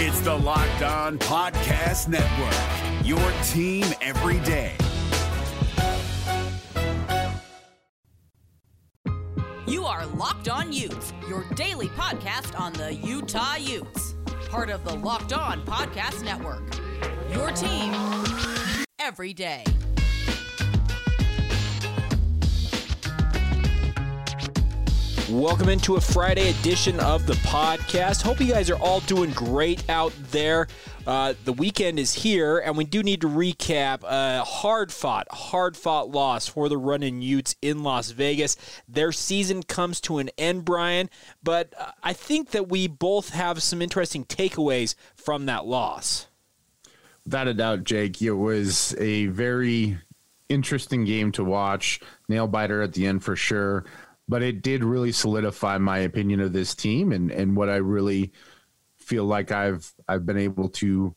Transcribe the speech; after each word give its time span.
It's 0.00 0.20
the 0.20 0.32
Locked 0.32 0.82
On 0.82 1.18
Podcast 1.18 2.06
Network, 2.06 3.04
your 3.04 3.18
team 3.48 3.84
every 4.00 4.38
day. 4.46 4.76
You 9.66 9.86
are 9.86 10.06
Locked 10.06 10.48
On 10.48 10.72
Utes, 10.72 11.12
your 11.28 11.44
daily 11.56 11.88
podcast 11.88 12.56
on 12.60 12.74
the 12.74 12.94
Utah 12.94 13.56
Utes. 13.56 14.14
Part 14.48 14.70
of 14.70 14.84
the 14.84 14.94
Locked 14.94 15.32
On 15.32 15.66
Podcast 15.66 16.22
Network. 16.22 16.62
Your 17.32 17.50
team 17.50 17.92
every 19.00 19.34
day. 19.34 19.64
Welcome 25.30 25.68
into 25.68 25.96
a 25.96 26.00
Friday 26.00 26.48
edition 26.48 26.98
of 27.00 27.26
the 27.26 27.34
podcast. 27.34 28.22
Hope 28.22 28.40
you 28.40 28.46
guys 28.46 28.70
are 28.70 28.78
all 28.78 29.00
doing 29.00 29.30
great 29.32 29.86
out 29.90 30.14
there. 30.30 30.68
Uh, 31.06 31.34
the 31.44 31.52
weekend 31.52 31.98
is 31.98 32.14
here, 32.14 32.60
and 32.60 32.78
we 32.78 32.84
do 32.84 33.02
need 33.02 33.20
to 33.20 33.28
recap 33.28 34.04
a 34.04 34.42
hard 34.42 34.90
fought, 34.90 35.26
hard 35.30 35.76
fought 35.76 36.08
loss 36.10 36.48
for 36.48 36.70
the 36.70 36.78
Runnin' 36.78 37.20
Utes 37.20 37.56
in 37.60 37.82
Las 37.82 38.10
Vegas. 38.12 38.56
Their 38.88 39.12
season 39.12 39.62
comes 39.62 40.00
to 40.02 40.16
an 40.16 40.30
end, 40.38 40.64
Bryan, 40.64 41.10
but 41.42 41.74
uh, 41.78 41.90
I 42.02 42.14
think 42.14 42.52
that 42.52 42.70
we 42.70 42.86
both 42.86 43.28
have 43.28 43.62
some 43.62 43.82
interesting 43.82 44.24
takeaways 44.24 44.94
from 45.14 45.44
that 45.44 45.66
loss. 45.66 46.28
Without 47.26 47.48
a 47.48 47.54
doubt, 47.54 47.84
Jake, 47.84 48.22
it 48.22 48.32
was 48.32 48.96
a 48.98 49.26
very 49.26 49.98
interesting 50.48 51.04
game 51.04 51.32
to 51.32 51.44
watch. 51.44 52.00
Nail 52.30 52.46
biter 52.46 52.80
at 52.80 52.94
the 52.94 53.06
end 53.06 53.22
for 53.22 53.36
sure 53.36 53.84
but 54.28 54.42
it 54.42 54.62
did 54.62 54.84
really 54.84 55.12
solidify 55.12 55.78
my 55.78 55.98
opinion 55.98 56.40
of 56.40 56.52
this 56.52 56.74
team 56.74 57.12
and 57.12 57.30
and 57.30 57.56
what 57.56 57.68
I 57.68 57.76
really 57.76 58.32
feel 58.96 59.24
like 59.24 59.50
I've 59.50 59.92
I've 60.06 60.26
been 60.26 60.38
able 60.38 60.68
to 60.70 61.14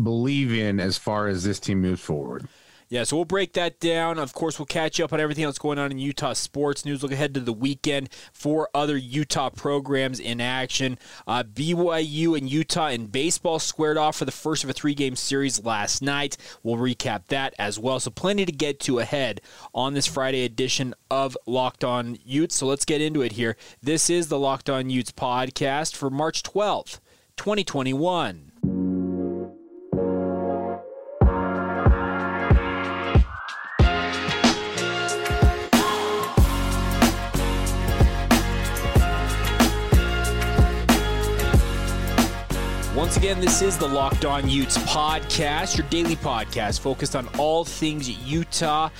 believe 0.00 0.52
in 0.52 0.80
as 0.80 0.98
far 0.98 1.28
as 1.28 1.44
this 1.44 1.60
team 1.60 1.80
moves 1.80 2.00
forward. 2.00 2.46
Yeah, 2.90 3.04
so 3.04 3.16
we'll 3.16 3.26
break 3.26 3.52
that 3.52 3.80
down. 3.80 4.18
Of 4.18 4.32
course, 4.32 4.58
we'll 4.58 4.64
catch 4.64 4.98
up 4.98 5.12
on 5.12 5.20
everything 5.20 5.44
else 5.44 5.58
going 5.58 5.78
on 5.78 5.90
in 5.90 5.98
Utah 5.98 6.32
sports 6.32 6.86
news. 6.86 7.02
Look 7.02 7.12
ahead 7.12 7.34
to 7.34 7.40
the 7.40 7.52
weekend 7.52 8.08
for 8.32 8.70
other 8.74 8.96
Utah 8.96 9.50
programs 9.50 10.18
in 10.18 10.40
action. 10.40 10.98
Uh, 11.26 11.42
BYU 11.42 12.36
and 12.38 12.48
Utah 12.48 12.88
in 12.88 13.08
baseball 13.08 13.58
squared 13.58 13.98
off 13.98 14.16
for 14.16 14.24
the 14.24 14.32
first 14.32 14.64
of 14.64 14.70
a 14.70 14.72
three 14.72 14.94
game 14.94 15.16
series 15.16 15.62
last 15.62 16.00
night. 16.00 16.38
We'll 16.62 16.76
recap 16.76 17.26
that 17.26 17.54
as 17.58 17.78
well. 17.78 18.00
So, 18.00 18.10
plenty 18.10 18.46
to 18.46 18.52
get 18.52 18.80
to 18.80 19.00
ahead 19.00 19.42
on 19.74 19.92
this 19.92 20.06
Friday 20.06 20.46
edition 20.46 20.94
of 21.10 21.36
Locked 21.46 21.84
On 21.84 22.16
Utes. 22.24 22.56
So, 22.56 22.66
let's 22.66 22.86
get 22.86 23.02
into 23.02 23.20
it 23.20 23.32
here. 23.32 23.58
This 23.82 24.08
is 24.08 24.28
the 24.28 24.38
Locked 24.38 24.70
On 24.70 24.88
Utes 24.88 25.12
podcast 25.12 25.94
for 25.94 26.08
March 26.08 26.42
12th, 26.42 27.00
2021. 27.36 28.47
Once 43.08 43.16
again, 43.16 43.40
this 43.40 43.62
is 43.62 43.78
the 43.78 43.88
Locked 43.88 44.26
On 44.26 44.50
Utes 44.50 44.76
podcast, 44.76 45.78
your 45.78 45.86
daily 45.88 46.14
podcast 46.14 46.80
focused 46.80 47.16
on 47.16 47.26
all 47.38 47.64
things 47.64 48.06
Utah. 48.06 48.90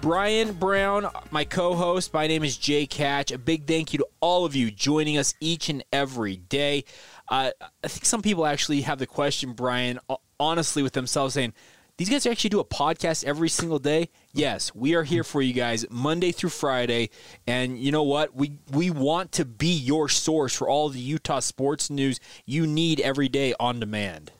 Bryan 0.00 0.54
Brown, 0.54 1.06
my 1.30 1.44
co 1.44 1.74
host. 1.74 2.14
My 2.14 2.26
name 2.26 2.42
is 2.42 2.56
Jay 2.56 2.86
Catch. 2.86 3.30
A 3.32 3.36
big 3.36 3.66
thank 3.66 3.92
you 3.92 3.98
to 3.98 4.06
all 4.20 4.46
of 4.46 4.56
you 4.56 4.70
joining 4.70 5.18
us 5.18 5.34
each 5.40 5.68
and 5.68 5.84
every 5.92 6.38
day. 6.38 6.84
Uh, 7.28 7.50
I 7.84 7.88
think 7.88 8.06
some 8.06 8.22
people 8.22 8.46
actually 8.46 8.80
have 8.80 8.98
the 8.98 9.06
question, 9.06 9.52
Bryan, 9.52 10.00
honestly, 10.40 10.82
with 10.82 10.94
themselves 10.94 11.34
saying, 11.34 11.52
these 12.00 12.08
guys 12.08 12.24
actually 12.24 12.48
do 12.48 12.60
a 12.60 12.64
podcast 12.64 13.26
every 13.26 13.50
single 13.50 13.78
day. 13.78 14.08
Yes, 14.32 14.74
we 14.74 14.94
are 14.94 15.02
here 15.02 15.22
for 15.22 15.42
you 15.42 15.52
guys 15.52 15.84
Monday 15.90 16.32
through 16.32 16.48
Friday, 16.48 17.10
and 17.46 17.78
you 17.78 17.92
know 17.92 18.04
what? 18.04 18.34
We 18.34 18.52
we 18.72 18.88
want 18.88 19.32
to 19.32 19.44
be 19.44 19.74
your 19.74 20.08
source 20.08 20.56
for 20.56 20.66
all 20.66 20.88
the 20.88 20.98
Utah 20.98 21.40
sports 21.40 21.90
news 21.90 22.18
you 22.46 22.66
need 22.66 23.00
every 23.00 23.28
day 23.28 23.52
on 23.60 23.80
demand. 23.80 24.32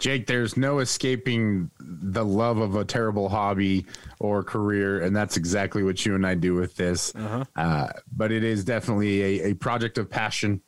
Jake, 0.00 0.26
there's 0.26 0.56
no 0.56 0.80
escaping 0.80 1.70
the 1.78 2.24
love 2.24 2.58
of 2.58 2.74
a 2.74 2.84
terrible 2.84 3.28
hobby 3.28 3.86
or 4.18 4.42
career, 4.42 5.02
and 5.02 5.14
that's 5.14 5.36
exactly 5.36 5.84
what 5.84 6.04
you 6.04 6.16
and 6.16 6.26
I 6.26 6.34
do 6.34 6.54
with 6.54 6.74
this. 6.74 7.14
Uh-huh. 7.14 7.44
Uh, 7.54 7.90
but 8.10 8.32
it 8.32 8.42
is 8.42 8.64
definitely 8.64 9.22
a, 9.22 9.50
a 9.50 9.54
project 9.54 9.98
of 9.98 10.10
passion 10.10 10.62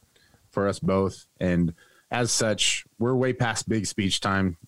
for 0.48 0.68
us 0.68 0.78
both, 0.78 1.26
and 1.40 1.74
as 2.12 2.30
such, 2.30 2.84
we're 3.00 3.16
way 3.16 3.32
past 3.32 3.68
big 3.68 3.84
speech 3.84 4.20
time 4.20 4.58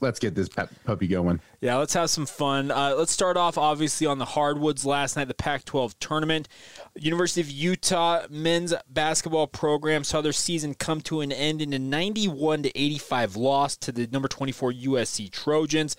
let's 0.00 0.18
get 0.18 0.34
this 0.34 0.48
puppy 0.48 1.06
going. 1.06 1.40
Yeah, 1.60 1.76
let's 1.76 1.94
have 1.94 2.10
some 2.10 2.26
fun. 2.26 2.70
Uh, 2.70 2.94
let's 2.96 3.12
start 3.12 3.36
off, 3.36 3.58
obviously, 3.58 4.06
on 4.06 4.18
the 4.18 4.24
hardwoods 4.24 4.86
last 4.86 5.16
night, 5.16 5.28
the 5.28 5.34
Pac 5.34 5.64
12 5.64 5.98
tournament. 5.98 6.48
University 6.96 7.40
of 7.40 7.50
Utah 7.50 8.26
men's 8.30 8.74
basketball 8.88 9.46
program 9.46 10.04
saw 10.04 10.20
their 10.20 10.32
season 10.32 10.74
come 10.74 11.00
to 11.02 11.20
an 11.20 11.32
end 11.32 11.60
in 11.60 11.72
a 11.72 11.78
91 11.78 12.62
to 12.64 12.78
85 12.78 13.36
loss 13.36 13.76
to 13.76 13.92
the 13.92 14.06
number 14.06 14.28
24 14.28 14.72
USC 14.72 15.30
Trojans. 15.30 15.96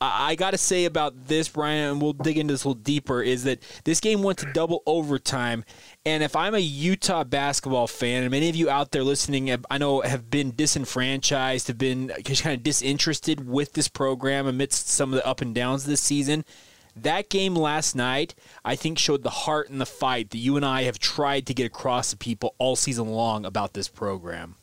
I 0.00 0.36
got 0.36 0.52
to 0.52 0.58
say 0.58 0.84
about 0.84 1.26
this, 1.26 1.48
Bryan, 1.48 1.90
and 1.90 2.00
we'll 2.00 2.12
dig 2.12 2.38
into 2.38 2.54
this 2.54 2.62
a 2.62 2.68
little 2.68 2.82
deeper, 2.82 3.20
is 3.20 3.42
that 3.44 3.60
this 3.82 3.98
game 3.98 4.22
went 4.22 4.38
to 4.38 4.52
double 4.52 4.84
overtime. 4.86 5.64
And 6.06 6.22
if 6.22 6.36
I'm 6.36 6.54
a 6.54 6.60
Utah 6.60 7.24
basketball 7.24 7.88
fan, 7.88 8.22
and 8.22 8.30
many 8.30 8.48
of 8.48 8.54
you 8.54 8.70
out 8.70 8.92
there 8.92 9.02
listening, 9.02 9.50
I 9.68 9.78
know 9.78 10.02
have 10.02 10.30
been 10.30 10.54
disenfranchised, 10.54 11.66
have 11.66 11.78
been 11.78 12.12
just 12.22 12.44
kind 12.44 12.56
of 12.56 12.62
disinterested 12.62 13.48
with 13.48 13.72
this 13.72 13.88
program 13.88 14.46
amidst 14.46 14.88
some 14.88 15.12
of 15.12 15.16
the 15.16 15.26
up 15.26 15.40
and 15.40 15.52
downs 15.52 15.84
this 15.84 16.00
season, 16.00 16.44
that 16.94 17.28
game 17.28 17.56
last 17.56 17.96
night, 17.96 18.36
I 18.64 18.76
think, 18.76 18.98
showed 18.98 19.24
the 19.24 19.30
heart 19.30 19.68
and 19.68 19.80
the 19.80 19.86
fight 19.86 20.30
that 20.30 20.38
you 20.38 20.56
and 20.56 20.64
I 20.64 20.82
have 20.82 21.00
tried 21.00 21.46
to 21.46 21.54
get 21.54 21.66
across 21.66 22.10
to 22.10 22.16
people 22.16 22.54
all 22.58 22.76
season 22.76 23.08
long 23.08 23.44
about 23.44 23.74
this 23.74 23.88
program. 23.88 24.54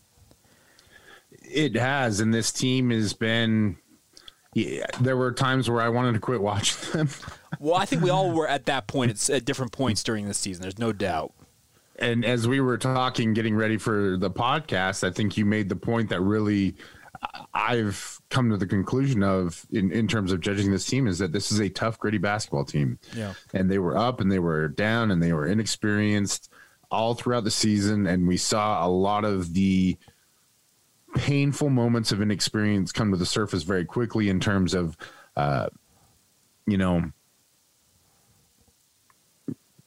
It 1.41 1.75
has, 1.75 2.21
and 2.21 2.33
this 2.33 2.53
team 2.53 2.89
has 2.89 3.13
been 3.13 3.77
yeah, 4.55 4.85
there 5.01 5.17
were 5.17 5.33
times 5.33 5.69
where 5.69 5.81
I 5.81 5.89
wanted 5.89 6.13
to 6.13 6.19
quit 6.19 6.41
watching 6.41 6.91
them. 6.93 7.09
well, 7.59 7.75
I 7.75 7.85
think 7.85 8.01
we 8.01 8.09
all 8.09 8.31
were 8.33 8.47
at 8.47 8.65
that 8.65 8.87
point. 8.87 9.11
It's 9.11 9.29
at 9.29 9.43
different 9.43 9.73
points 9.73 10.01
during 10.01 10.27
the 10.27 10.33
season. 10.33 10.61
There's 10.61 10.79
no 10.79 10.93
doubt. 10.93 11.33
And 11.97 12.25
as 12.25 12.47
we 12.47 12.61
were 12.61 12.77
talking, 12.77 13.33
getting 13.33 13.55
ready 13.55 13.77
for 13.77 14.17
the 14.17 14.31
podcast, 14.31 15.05
I 15.05 15.11
think 15.11 15.37
you 15.37 15.45
made 15.45 15.69
the 15.69 15.75
point 15.75 16.09
that 16.09 16.21
really 16.21 16.75
I've 17.53 18.21
come 18.29 18.49
to 18.49 18.57
the 18.57 18.65
conclusion 18.65 19.23
of 19.23 19.65
in, 19.71 19.91
in 19.91 20.07
terms 20.07 20.31
of 20.31 20.39
judging 20.39 20.71
this 20.71 20.85
team 20.85 21.07
is 21.07 21.19
that 21.19 21.31
this 21.31 21.51
is 21.51 21.59
a 21.59 21.69
tough, 21.69 21.99
gritty 21.99 22.17
basketball 22.17 22.65
team. 22.65 22.99
Yeah. 23.15 23.33
And 23.53 23.69
they 23.69 23.79
were 23.79 23.97
up 23.97 24.21
and 24.21 24.31
they 24.31 24.39
were 24.39 24.67
down 24.69 25.11
and 25.11 25.21
they 25.21 25.33
were 25.33 25.47
inexperienced 25.47 26.49
all 26.91 27.13
throughout 27.13 27.43
the 27.43 27.51
season. 27.51 28.07
And 28.07 28.27
we 28.27 28.37
saw 28.37 28.85
a 28.85 28.89
lot 28.89 29.25
of 29.25 29.53
the 29.53 29.97
painful 31.15 31.69
moments 31.69 32.11
of 32.11 32.21
inexperience 32.21 32.91
come 32.91 33.09
to 33.09 33.17
the 33.17 33.25
surface 33.25 33.63
very 33.63 33.85
quickly 33.85 34.29
in 34.29 34.39
terms 34.39 34.73
of, 34.73 34.95
uh, 35.35 35.67
you 36.67 36.77
know, 36.77 37.11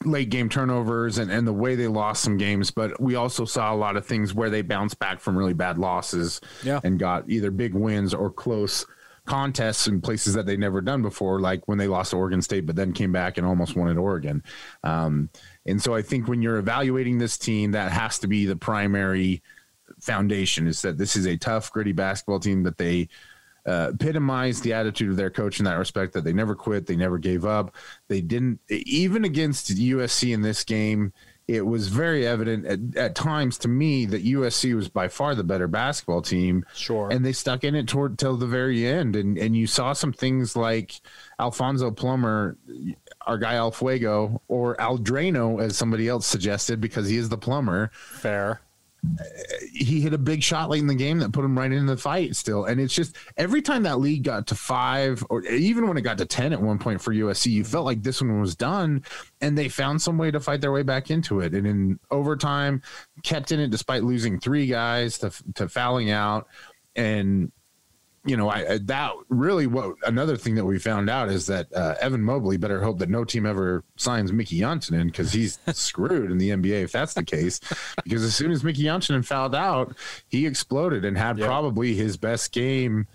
late 0.05 0.29
game 0.29 0.49
turnovers 0.49 1.17
and, 1.17 1.31
and 1.31 1.47
the 1.47 1.53
way 1.53 1.75
they 1.75 1.87
lost 1.87 2.23
some 2.23 2.37
games. 2.37 2.71
But 2.71 2.99
we 2.99 3.15
also 3.15 3.45
saw 3.45 3.73
a 3.73 3.75
lot 3.75 3.95
of 3.95 4.05
things 4.05 4.33
where 4.33 4.49
they 4.49 4.61
bounced 4.61 4.97
back 4.99 5.19
from 5.19 5.37
really 5.37 5.53
bad 5.53 5.77
losses 5.77 6.41
yeah. 6.63 6.79
and 6.83 6.99
got 6.99 7.29
either 7.29 7.51
big 7.51 7.73
wins 7.73 8.13
or 8.13 8.31
close 8.31 8.85
contests 9.25 9.87
in 9.87 10.01
places 10.01 10.33
that 10.33 10.47
they'd 10.47 10.59
never 10.59 10.81
done 10.81 11.03
before, 11.03 11.39
like 11.39 11.67
when 11.67 11.77
they 11.77 11.87
lost 11.87 12.11
to 12.11 12.17
Oregon 12.17 12.41
State, 12.41 12.65
but 12.65 12.75
then 12.75 12.91
came 12.91 13.11
back 13.11 13.37
and 13.37 13.45
almost 13.45 13.75
won 13.75 13.89
at 13.89 13.97
Oregon. 13.97 14.43
Um, 14.83 15.29
and 15.67 15.79
so 15.79 15.93
I 15.93 16.01
think 16.01 16.27
when 16.27 16.41
you're 16.41 16.57
evaluating 16.57 17.19
this 17.19 17.37
team, 17.37 17.71
that 17.71 17.91
has 17.91 18.17
to 18.19 18.27
be 18.27 18.45
the 18.45 18.55
primary– 18.55 19.43
foundation 19.99 20.67
is 20.67 20.81
that 20.81 20.97
this 20.97 21.15
is 21.15 21.25
a 21.25 21.37
tough, 21.37 21.71
gritty 21.71 21.91
basketball 21.91 22.39
team 22.39 22.63
that 22.63 22.77
they 22.77 23.09
uh, 23.65 23.91
epitomize 23.93 24.61
the 24.61 24.73
attitude 24.73 25.09
of 25.09 25.17
their 25.17 25.29
coach 25.29 25.59
in 25.59 25.65
that 25.65 25.77
respect 25.77 26.13
that 26.13 26.23
they 26.23 26.33
never 26.33 26.55
quit, 26.55 26.85
they 26.85 26.95
never 26.95 27.17
gave 27.17 27.45
up. 27.45 27.75
They 28.07 28.21
didn't, 28.21 28.59
even 28.69 29.25
against 29.25 29.75
USC 29.75 30.33
in 30.33 30.41
this 30.41 30.63
game, 30.63 31.13
it 31.47 31.65
was 31.65 31.87
very 31.87 32.27
evident 32.27 32.65
at, 32.65 32.79
at, 32.95 33.15
times 33.15 33.57
to 33.59 33.67
me 33.67 34.05
that 34.05 34.23
USC 34.23 34.75
was 34.75 34.87
by 34.87 35.07
far 35.07 35.33
the 35.33 35.43
better 35.43 35.67
basketball 35.67 36.21
team. 36.21 36.63
Sure. 36.75 37.09
And 37.11 37.25
they 37.25 37.31
stuck 37.31 37.63
in 37.63 37.73
it 37.73 37.87
toward 37.87 38.19
till 38.19 38.37
the 38.37 38.45
very 38.45 38.85
end. 38.85 39.15
And 39.15 39.35
and 39.35 39.57
you 39.57 39.65
saw 39.65 39.93
some 39.93 40.13
things 40.13 40.55
like 40.55 41.01
Alfonso 41.39 41.89
Plummer, 41.89 42.55
our 43.25 43.39
guy 43.39 43.55
Alfuego, 43.55 44.39
or 44.47 44.75
Aldrano, 44.75 45.59
as 45.59 45.75
somebody 45.75 46.07
else 46.07 46.27
suggested, 46.27 46.79
because 46.79 47.09
he 47.09 47.17
is 47.17 47.29
the 47.29 47.37
plumber. 47.37 47.89
Fair 47.93 48.61
he 49.71 50.01
hit 50.01 50.13
a 50.13 50.17
big 50.17 50.43
shot 50.43 50.69
late 50.69 50.79
in 50.79 50.87
the 50.87 50.95
game 50.95 51.19
that 51.19 51.31
put 51.31 51.45
him 51.45 51.57
right 51.57 51.71
into 51.71 51.85
the 51.85 51.97
fight 51.97 52.35
still. 52.35 52.65
And 52.65 52.81
it's 52.81 52.93
just 52.93 53.15
every 53.37 53.61
time 53.61 53.83
that 53.83 53.99
lead 53.99 54.23
got 54.23 54.47
to 54.47 54.55
five, 54.55 55.23
or 55.29 55.43
even 55.45 55.87
when 55.87 55.97
it 55.97 56.01
got 56.01 56.17
to 56.17 56.25
10 56.25 56.53
at 56.53 56.61
one 56.61 56.79
point 56.79 57.01
for 57.01 57.13
USC, 57.13 57.51
you 57.51 57.63
felt 57.63 57.85
like 57.85 58.03
this 58.03 58.21
one 58.21 58.41
was 58.41 58.55
done 58.55 59.03
and 59.41 59.57
they 59.57 59.69
found 59.69 60.01
some 60.01 60.17
way 60.17 60.31
to 60.31 60.39
fight 60.39 60.61
their 60.61 60.71
way 60.71 60.83
back 60.83 61.09
into 61.09 61.39
it. 61.39 61.53
And 61.53 61.65
in 61.65 61.99
overtime, 62.11 62.81
kept 63.23 63.51
in 63.51 63.59
it 63.59 63.69
despite 63.71 64.03
losing 64.03 64.39
three 64.39 64.67
guys 64.67 65.17
to, 65.19 65.31
to 65.55 65.69
fouling 65.69 66.11
out. 66.11 66.47
And 66.95 67.51
you 68.25 68.35
know, 68.35 68.49
I, 68.49 68.77
that 68.79 69.13
really 69.29 69.65
what 69.65 69.95
another 70.05 70.35
thing 70.35 70.55
that 70.55 70.65
we 70.65 70.77
found 70.77 71.09
out 71.09 71.29
is 71.29 71.47
that 71.47 71.73
uh, 71.73 71.95
Evan 72.01 72.21
Mobley 72.21 72.57
better 72.57 72.81
hope 72.81 72.99
that 72.99 73.09
no 73.09 73.23
team 73.23 73.45
ever 73.45 73.83
signs 73.95 74.33
Mickey 74.33 74.59
Jantunen 74.59 75.05
because 75.05 75.31
he's 75.31 75.57
screwed 75.73 76.31
in 76.31 76.37
the 76.37 76.49
NBA 76.49 76.83
if 76.83 76.91
that's 76.91 77.13
the 77.13 77.23
case. 77.23 77.59
Because 78.03 78.23
as 78.23 78.35
soon 78.35 78.51
as 78.51 78.63
Mickey 78.63 78.83
Jantunen 78.83 79.25
fouled 79.25 79.55
out, 79.55 79.95
he 80.27 80.45
exploded 80.45 81.05
and 81.05 81.17
had 81.17 81.37
yep. 81.37 81.47
probably 81.47 81.95
his 81.95 82.17
best 82.17 82.51
game, 82.51 83.07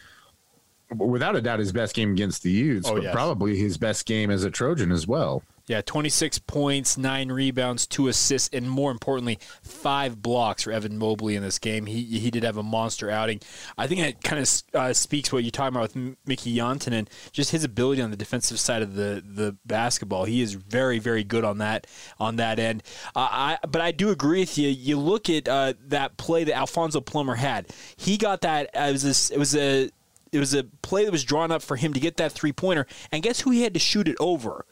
without 0.97 1.37
a 1.37 1.43
doubt, 1.43 1.59
his 1.59 1.73
best 1.73 1.95
game 1.95 2.13
against 2.13 2.43
the 2.43 2.51
Utes, 2.51 2.89
oh, 2.89 2.95
but 2.95 3.03
yes. 3.03 3.15
probably 3.15 3.57
his 3.57 3.77
best 3.77 4.07
game 4.07 4.31
as 4.31 4.45
a 4.45 4.51
Trojan 4.51 4.91
as 4.91 5.07
well. 5.07 5.43
Yeah, 5.67 5.81
26 5.81 6.41
points, 6.41 6.99
nine 6.99 7.33
rebounds, 7.33 7.87
two 7.87 8.09
assists, 8.09 8.51
and 8.53 8.69
more 8.69 8.91
importantly, 8.91 9.39
five 9.63 10.21
blocks 10.21 10.65
for 10.65 10.73
Evan 10.73 10.99
Mobley 10.99 11.37
in 11.37 11.43
this 11.43 11.59
game. 11.59 11.87
He 11.87 12.05
he 12.05 12.31
did 12.31 12.43
have 12.43 12.59
a 12.59 12.63
monster 12.63 13.11
outing. 13.11 13.41
I 13.79 13.87
think 13.87 14.03
it 14.03 14.23
kind 14.23 14.43
of 14.43 14.63
uh, 14.75 14.93
speaks 14.93 15.33
what 15.33 15.43
you're 15.43 15.51
talking 15.51 15.75
about 15.75 15.95
with 15.95 16.17
Mickey 16.27 16.55
Jantunen, 16.55 17.09
just 17.33 17.51
his 17.51 17.65
ability 17.65 18.03
on 18.03 18.11
the 18.11 18.17
defensive 18.17 18.61
side 18.61 18.83
of 18.83 18.95
the, 18.95 19.23
the 19.25 19.57
basketball. 19.65 20.25
He 20.25 20.43
is 20.43 20.53
very 20.53 20.99
very 20.99 21.25
good 21.25 21.45
on 21.45 21.59
that 21.59 21.87
on 22.21 22.37
that 22.37 22.59
end. 22.59 22.83
Uh, 23.17 23.29
I 23.31 23.59
but 23.67 23.81
I 23.81 23.91
do 23.91 24.11
agree 24.11 24.41
with 24.41 24.59
you. 24.59 24.69
You 24.69 24.99
look 24.99 25.31
at 25.31 25.49
uh, 25.49 25.73
that 25.87 26.19
play 26.19 26.45
that 26.45 26.55
Alfonso 26.55 27.01
Plummer 27.01 27.37
had. 27.37 27.73
He 27.97 28.19
got 28.19 28.43
that. 28.43 28.69
It 28.75 28.93
was 28.93 29.31
it 29.31 29.39
was 29.39 29.57
a 29.57 29.89
it 30.35 30.39
was 30.41 30.53
a 30.53 30.65
play 30.83 31.05
that 31.05 31.13
was 31.13 31.25
drawn 31.25 31.53
up 31.53 31.63
for 31.63 31.77
him 31.77 31.93
to 31.93 32.01
get 32.01 32.17
that 32.17 32.33
three 32.33 32.53
pointer, 32.53 32.87
and 33.13 33.23
guess 33.23 33.41
who 33.41 33.51
he 33.51 33.63
had 33.63 33.73
to 33.75 33.81
shoot 33.81 34.09
it 34.09 34.17
over? 34.19 34.67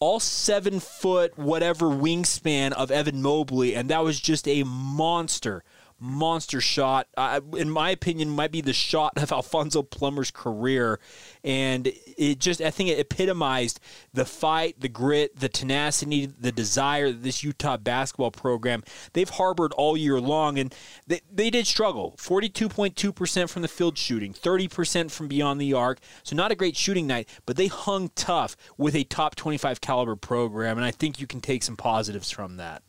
All 0.00 0.20
seven 0.20 0.80
foot 0.80 1.36
whatever 1.38 1.86
wingspan 1.86 2.72
of 2.72 2.90
Evan 2.90 3.22
Mobley, 3.22 3.74
and 3.74 3.88
that 3.90 4.04
was 4.04 4.20
just 4.20 4.46
a 4.48 4.62
monster 4.64 5.62
monster 5.98 6.60
shot. 6.60 7.08
Uh, 7.16 7.40
in 7.56 7.70
my 7.70 7.90
opinion, 7.90 8.30
might 8.30 8.52
be 8.52 8.60
the 8.60 8.72
shot 8.72 9.12
of 9.16 9.32
Alfonso 9.32 9.82
Plummer's 9.82 10.30
career, 10.30 11.00
and 11.44 11.90
it 12.18 12.38
just 12.38 12.60
I 12.60 12.70
think 12.70 12.90
it 12.90 12.98
epitomized 12.98 13.80
the 14.12 14.24
fight, 14.24 14.80
the 14.80 14.88
grit, 14.88 15.38
the 15.38 15.48
tenacity, 15.48 16.26
the 16.26 16.52
desire 16.52 17.10
that 17.10 17.22
this 17.22 17.42
Utah 17.42 17.76
basketball 17.76 18.30
program 18.30 18.82
they've 19.12 19.28
harbored 19.28 19.72
all 19.74 19.96
year 19.96 20.20
long, 20.20 20.58
and 20.58 20.74
they 21.06 21.20
they 21.32 21.50
did 21.50 21.66
struggle. 21.66 22.14
Forty 22.18 22.48
two 22.48 22.68
point 22.68 22.96
two 22.96 23.12
percent 23.12 23.50
from 23.50 23.62
the 23.62 23.68
field 23.68 23.96
shooting, 23.98 24.32
thirty 24.32 24.68
percent 24.68 25.10
from 25.10 25.28
beyond 25.28 25.60
the 25.60 25.72
arc. 25.72 25.98
So 26.22 26.36
not 26.36 26.52
a 26.52 26.56
great 26.56 26.76
shooting 26.76 27.06
night, 27.06 27.28
but 27.46 27.56
they 27.56 27.68
hung 27.68 28.10
tough 28.14 28.56
with 28.76 28.94
a 28.94 29.04
top 29.04 29.34
twenty 29.34 29.58
five 29.58 29.80
caliber 29.80 30.16
program, 30.16 30.76
and 30.76 30.84
I 30.84 30.90
think 30.90 31.20
you 31.20 31.26
can 31.26 31.40
take 31.40 31.62
some 31.62 31.76
positives 31.76 32.30
from 32.30 32.56
that. 32.56 32.82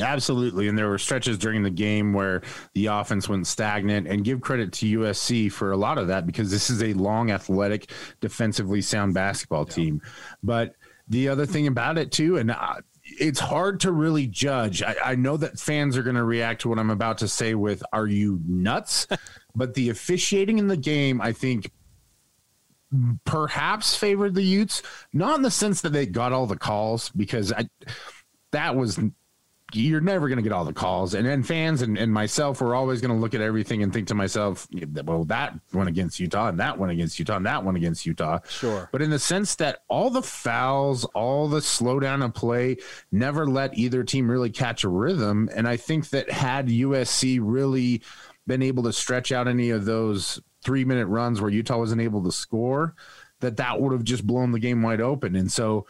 Absolutely. 0.00 0.66
And 0.66 0.76
there 0.76 0.88
were 0.88 0.98
stretches 0.98 1.38
during 1.38 1.62
the 1.62 1.70
game 1.70 2.12
where 2.12 2.42
the 2.74 2.86
offense 2.86 3.28
went 3.28 3.46
stagnant 3.46 4.08
and 4.08 4.24
give 4.24 4.40
credit 4.40 4.72
to 4.74 4.98
USC 4.98 5.52
for 5.52 5.70
a 5.70 5.76
lot 5.76 5.98
of 5.98 6.08
that 6.08 6.26
because 6.26 6.50
this 6.50 6.68
is 6.68 6.82
a 6.82 6.92
long, 6.94 7.30
athletic, 7.30 7.90
defensively 8.20 8.80
sound 8.80 9.14
basketball 9.14 9.66
yeah. 9.68 9.74
team. 9.74 10.02
But 10.42 10.74
the 11.08 11.28
other 11.28 11.46
thing 11.46 11.68
about 11.68 11.96
it, 11.96 12.10
too, 12.10 12.38
and 12.38 12.50
uh, 12.50 12.76
it's 13.04 13.38
hard 13.38 13.80
to 13.80 13.92
really 13.92 14.26
judge. 14.26 14.82
I, 14.82 14.96
I 15.04 15.14
know 15.14 15.36
that 15.36 15.60
fans 15.60 15.96
are 15.96 16.02
going 16.02 16.16
to 16.16 16.24
react 16.24 16.62
to 16.62 16.68
what 16.68 16.80
I'm 16.80 16.90
about 16.90 17.18
to 17.18 17.28
say 17.28 17.54
with, 17.54 17.82
Are 17.92 18.08
you 18.08 18.40
nuts? 18.46 19.06
but 19.54 19.74
the 19.74 19.90
officiating 19.90 20.58
in 20.58 20.66
the 20.66 20.76
game, 20.76 21.20
I 21.20 21.32
think, 21.32 21.70
perhaps 23.24 23.94
favored 23.94 24.34
the 24.34 24.42
Utes, 24.42 24.82
not 25.12 25.36
in 25.36 25.42
the 25.42 25.50
sense 25.52 25.82
that 25.82 25.92
they 25.92 26.06
got 26.06 26.32
all 26.32 26.46
the 26.46 26.58
calls, 26.58 27.10
because 27.10 27.52
I, 27.52 27.68
that 28.50 28.74
was 28.74 28.98
you're 29.76 30.00
never 30.00 30.28
going 30.28 30.36
to 30.36 30.42
get 30.42 30.52
all 30.52 30.64
the 30.64 30.72
calls. 30.72 31.14
And 31.14 31.26
then 31.26 31.42
fans 31.42 31.82
and, 31.82 31.98
and 31.98 32.12
myself, 32.12 32.60
we're 32.60 32.74
always 32.74 33.00
going 33.00 33.14
to 33.14 33.20
look 33.20 33.34
at 33.34 33.40
everything 33.40 33.82
and 33.82 33.92
think 33.92 34.08
to 34.08 34.14
myself, 34.14 34.66
well, 35.04 35.24
that 35.24 35.58
one 35.72 35.88
against 35.88 36.20
Utah 36.20 36.48
and 36.48 36.60
that 36.60 36.78
one 36.78 36.90
against 36.90 37.18
Utah 37.18 37.36
and 37.36 37.46
that 37.46 37.64
one 37.64 37.76
against 37.76 38.06
Utah. 38.06 38.40
Sure. 38.48 38.88
But 38.92 39.02
in 39.02 39.10
the 39.10 39.18
sense 39.18 39.54
that 39.56 39.80
all 39.88 40.10
the 40.10 40.22
fouls, 40.22 41.04
all 41.06 41.48
the 41.48 41.60
slowdown 41.60 42.24
of 42.24 42.34
play 42.34 42.76
never 43.12 43.46
let 43.46 43.76
either 43.76 44.04
team 44.04 44.30
really 44.30 44.50
catch 44.50 44.84
a 44.84 44.88
rhythm. 44.88 45.48
And 45.54 45.68
I 45.68 45.76
think 45.76 46.10
that 46.10 46.30
had 46.30 46.68
USC 46.68 47.38
really 47.42 48.02
been 48.46 48.62
able 48.62 48.82
to 48.84 48.92
stretch 48.92 49.32
out 49.32 49.48
any 49.48 49.70
of 49.70 49.84
those 49.84 50.40
three 50.62 50.84
minute 50.84 51.06
runs 51.06 51.40
where 51.40 51.50
Utah 51.50 51.78
wasn't 51.78 52.00
able 52.00 52.22
to 52.24 52.32
score, 52.32 52.94
that 53.40 53.56
that 53.58 53.80
would 53.80 53.92
have 53.92 54.04
just 54.04 54.26
blown 54.26 54.52
the 54.52 54.58
game 54.58 54.82
wide 54.82 55.00
open. 55.00 55.36
And 55.36 55.50
so, 55.52 55.86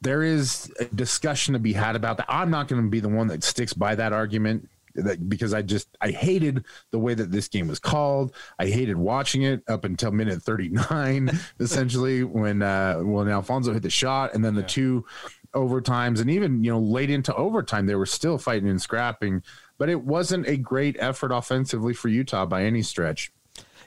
there 0.00 0.22
is 0.22 0.72
a 0.78 0.84
discussion 0.86 1.54
to 1.54 1.58
be 1.58 1.72
had 1.72 1.96
about 1.96 2.18
that. 2.18 2.26
I'm 2.28 2.50
not 2.50 2.68
going 2.68 2.82
to 2.82 2.88
be 2.88 3.00
the 3.00 3.08
one 3.08 3.28
that 3.28 3.42
sticks 3.42 3.72
by 3.72 3.94
that 3.96 4.12
argument 4.12 4.68
that 4.94 5.28
because 5.28 5.54
I 5.54 5.62
just 5.62 5.88
I 6.00 6.10
hated 6.10 6.64
the 6.90 6.98
way 6.98 7.14
that 7.14 7.30
this 7.30 7.48
game 7.48 7.68
was 7.68 7.78
called. 7.78 8.34
I 8.58 8.66
hated 8.66 8.96
watching 8.96 9.42
it 9.42 9.62
up 9.68 9.84
until 9.84 10.10
minute 10.12 10.42
39 10.42 11.30
essentially 11.60 12.24
when 12.24 12.62
uh 12.62 12.98
when 12.98 13.28
Alfonso 13.28 13.72
hit 13.72 13.82
the 13.82 13.90
shot 13.90 14.34
and 14.34 14.44
then 14.44 14.54
the 14.54 14.62
yeah. 14.62 14.66
two 14.66 15.06
overtimes 15.54 16.20
and 16.20 16.30
even 16.30 16.62
you 16.62 16.70
know 16.70 16.78
late 16.78 17.10
into 17.10 17.34
overtime 17.34 17.86
they 17.86 17.94
were 17.94 18.06
still 18.06 18.38
fighting 18.38 18.68
and 18.68 18.82
scrapping 18.82 19.42
but 19.78 19.88
it 19.88 20.02
wasn't 20.02 20.46
a 20.46 20.56
great 20.56 20.96
effort 20.98 21.32
offensively 21.32 21.94
for 21.94 22.08
Utah 22.08 22.44
by 22.44 22.64
any 22.64 22.82
stretch. 22.82 23.32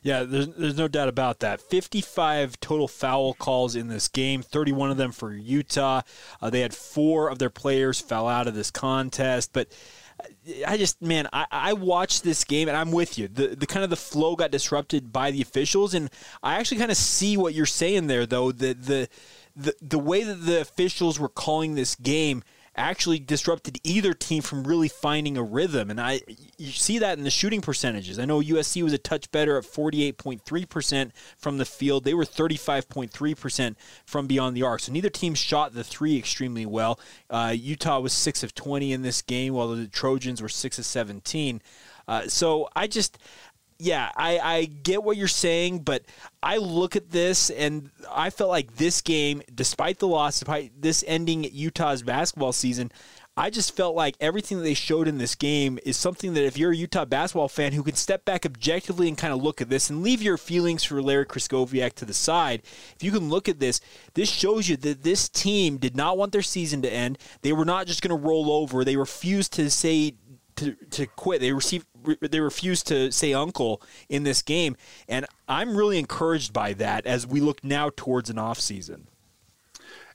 Yeah, 0.03 0.23
there's, 0.23 0.47
there's 0.47 0.77
no 0.77 0.87
doubt 0.87 1.09
about 1.09 1.39
that. 1.41 1.61
55 1.61 2.59
total 2.59 2.87
foul 2.87 3.35
calls 3.35 3.75
in 3.75 3.87
this 3.87 4.07
game, 4.07 4.41
31 4.41 4.89
of 4.89 4.97
them 4.97 5.11
for 5.11 5.31
Utah. 5.31 6.01
Uh, 6.41 6.49
they 6.49 6.61
had 6.61 6.73
four 6.73 7.29
of 7.29 7.37
their 7.37 7.51
players 7.51 8.01
foul 8.01 8.27
out 8.27 8.47
of 8.47 8.55
this 8.55 8.71
contest, 8.71 9.51
but. 9.53 9.67
I 10.67 10.77
just 10.77 11.01
man, 11.01 11.27
I, 11.33 11.47
I 11.49 11.73
watched 11.73 12.23
this 12.23 12.43
game 12.43 12.67
and 12.67 12.77
I'm 12.77 12.91
with 12.91 13.17
you. 13.17 13.27
The 13.27 13.55
the 13.55 13.65
kind 13.65 13.83
of 13.83 13.89
the 13.89 13.95
flow 13.95 14.35
got 14.35 14.51
disrupted 14.51 15.11
by 15.11 15.31
the 15.31 15.41
officials, 15.41 15.95
and 15.95 16.11
I 16.43 16.59
actually 16.59 16.77
kind 16.77 16.91
of 16.91 16.97
see 16.97 17.37
what 17.37 17.55
you're 17.55 17.65
saying 17.65 18.05
there, 18.05 18.27
though. 18.27 18.51
The 18.51 18.73
the 18.73 19.09
the 19.55 19.73
the 19.81 19.97
way 19.97 20.21
that 20.21 20.45
the 20.45 20.61
officials 20.61 21.19
were 21.19 21.27
calling 21.27 21.73
this 21.73 21.95
game 21.95 22.43
actually 22.81 23.19
disrupted 23.19 23.79
either 23.83 24.13
team 24.13 24.41
from 24.41 24.63
really 24.63 24.87
finding 24.87 25.37
a 25.37 25.43
rhythm. 25.43 25.89
And 25.89 25.99
I 25.99 26.21
you 26.57 26.71
see 26.71 26.99
that 26.99 27.17
in 27.17 27.23
the 27.23 27.29
shooting 27.29 27.61
percentages. 27.61 28.19
I 28.19 28.25
know 28.25 28.41
USC 28.41 28.83
was 28.83 28.93
a 28.93 28.97
touch 28.97 29.31
better 29.31 29.57
at 29.57 29.63
48.3% 29.63 31.11
from 31.37 31.57
the 31.57 31.65
field. 31.65 32.03
They 32.03 32.13
were 32.13 32.25
35.3% 32.25 33.75
from 34.05 34.27
beyond 34.27 34.55
the 34.55 34.63
arc. 34.63 34.81
So 34.81 34.91
neither 34.91 35.09
team 35.09 35.33
shot 35.33 35.73
the 35.73 35.83
three 35.83 36.17
extremely 36.17 36.65
well. 36.65 36.99
Uh, 37.29 37.53
Utah 37.55 37.99
was 37.99 38.13
6 38.13 38.43
of 38.43 38.53
20 38.53 38.93
in 38.93 39.01
this 39.01 39.21
game, 39.21 39.53
while 39.53 39.69
the 39.69 39.87
Trojans 39.87 40.41
were 40.41 40.49
6 40.49 40.79
of 40.79 40.85
17. 40.85 41.61
Uh, 42.07 42.27
so 42.27 42.67
I 42.75 42.87
just 42.87 43.17
yeah, 43.81 44.11
I, 44.15 44.37
I 44.37 44.65
get 44.65 45.03
what 45.03 45.17
you're 45.17 45.27
saying, 45.27 45.79
but 45.79 46.03
I 46.43 46.57
look 46.57 46.95
at 46.95 47.09
this 47.09 47.49
and 47.49 47.89
I 48.11 48.29
felt 48.29 48.51
like 48.51 48.75
this 48.75 49.01
game, 49.01 49.41
despite 49.53 49.97
the 49.97 50.07
loss, 50.07 50.39
despite 50.39 50.79
this 50.79 51.03
ending 51.07 51.45
Utah's 51.45 52.03
basketball 52.03 52.53
season, 52.53 52.91
I 53.35 53.49
just 53.49 53.75
felt 53.75 53.95
like 53.95 54.15
everything 54.19 54.57
that 54.57 54.65
they 54.65 54.75
showed 54.75 55.07
in 55.07 55.17
this 55.17 55.33
game 55.33 55.79
is 55.83 55.97
something 55.97 56.35
that 56.35 56.45
if 56.45 56.57
you're 56.57 56.73
a 56.73 56.75
Utah 56.75 57.05
basketball 57.05 57.47
fan 57.47 57.71
who 57.71 57.81
can 57.81 57.95
step 57.95 58.23
back 58.23 58.45
objectively 58.45 59.07
and 59.07 59.17
kind 59.17 59.33
of 59.33 59.41
look 59.41 59.61
at 59.61 59.69
this 59.69 59.89
and 59.89 60.03
leave 60.03 60.21
your 60.21 60.37
feelings 60.37 60.83
for 60.83 61.01
Larry 61.01 61.25
Krystkowiak 61.25 61.93
to 61.93 62.05
the 62.05 62.13
side, 62.13 62.61
if 62.95 63.01
you 63.01 63.09
can 63.09 63.29
look 63.29 63.49
at 63.49 63.59
this, 63.59 63.81
this 64.13 64.29
shows 64.29 64.69
you 64.69 64.77
that 64.77 65.01
this 65.01 65.27
team 65.27 65.77
did 65.77 65.95
not 65.95 66.19
want 66.19 66.33
their 66.33 66.43
season 66.43 66.83
to 66.83 66.93
end. 66.93 67.17
They 67.41 67.53
were 67.53 67.65
not 67.65 67.87
just 67.87 68.03
going 68.03 68.15
to 68.15 68.27
roll 68.27 68.51
over. 68.51 68.83
They 68.83 68.97
refused 68.97 69.53
to 69.53 69.71
say 69.71 70.15
to, 70.61 70.75
to 70.91 71.05
quit. 71.07 71.41
They 71.41 71.51
received 71.51 71.85
they 72.21 72.39
refused 72.39 72.87
to 72.87 73.11
say 73.11 73.33
uncle 73.33 73.81
in 74.09 74.23
this 74.23 74.41
game, 74.41 74.75
and 75.07 75.25
I'm 75.47 75.75
really 75.75 75.99
encouraged 75.99 76.53
by 76.53 76.73
that 76.73 77.05
as 77.05 77.27
we 77.27 77.39
look 77.39 77.63
now 77.63 77.91
towards 77.95 78.29
an 78.29 78.37
off 78.37 78.59
season. 78.59 79.07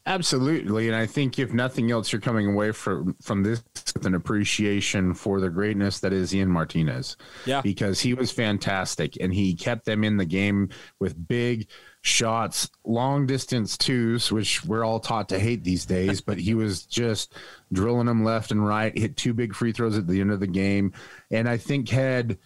Absolutely, 0.08 0.86
and 0.86 0.96
I 0.96 1.04
think 1.06 1.36
if 1.40 1.52
nothing 1.52 1.90
else, 1.90 2.12
you're 2.12 2.20
coming 2.20 2.46
away 2.46 2.70
from 2.70 3.16
from 3.20 3.42
this 3.42 3.64
with 3.92 4.06
an 4.06 4.14
appreciation 4.14 5.14
for 5.14 5.40
the 5.40 5.50
greatness 5.50 5.98
that 6.00 6.12
is 6.12 6.32
Ian 6.32 6.48
Martinez. 6.48 7.16
Yeah, 7.44 7.60
because 7.60 7.98
he 7.98 8.14
was 8.14 8.30
fantastic, 8.30 9.16
and 9.20 9.34
he 9.34 9.54
kept 9.54 9.84
them 9.84 10.04
in 10.04 10.16
the 10.16 10.24
game 10.24 10.68
with 11.00 11.26
big 11.26 11.68
shots, 12.06 12.70
long 12.84 13.26
distance 13.26 13.76
twos, 13.76 14.30
which 14.30 14.64
we're 14.64 14.84
all 14.84 15.00
taught 15.00 15.28
to 15.30 15.38
hate 15.38 15.64
these 15.64 15.84
days. 15.84 16.20
but 16.20 16.38
he 16.38 16.54
was 16.54 16.84
just 16.84 17.34
drilling 17.72 18.06
them 18.06 18.24
left 18.24 18.50
and 18.50 18.66
right. 18.66 18.96
Hit 18.96 19.16
two 19.16 19.34
big 19.34 19.54
free 19.54 19.72
throws 19.72 19.98
at 19.98 20.06
the 20.06 20.20
end 20.20 20.30
of 20.30 20.40
the 20.40 20.46
game, 20.46 20.92
and 21.30 21.48
I 21.48 21.56
think 21.56 21.88
had 21.88 22.38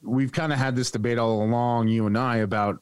we've 0.00 0.32
kind 0.32 0.52
of 0.52 0.58
had 0.58 0.76
this 0.76 0.90
debate 0.90 1.18
all 1.18 1.42
along, 1.42 1.88
you 1.88 2.06
and 2.06 2.16
I, 2.16 2.36
about 2.36 2.78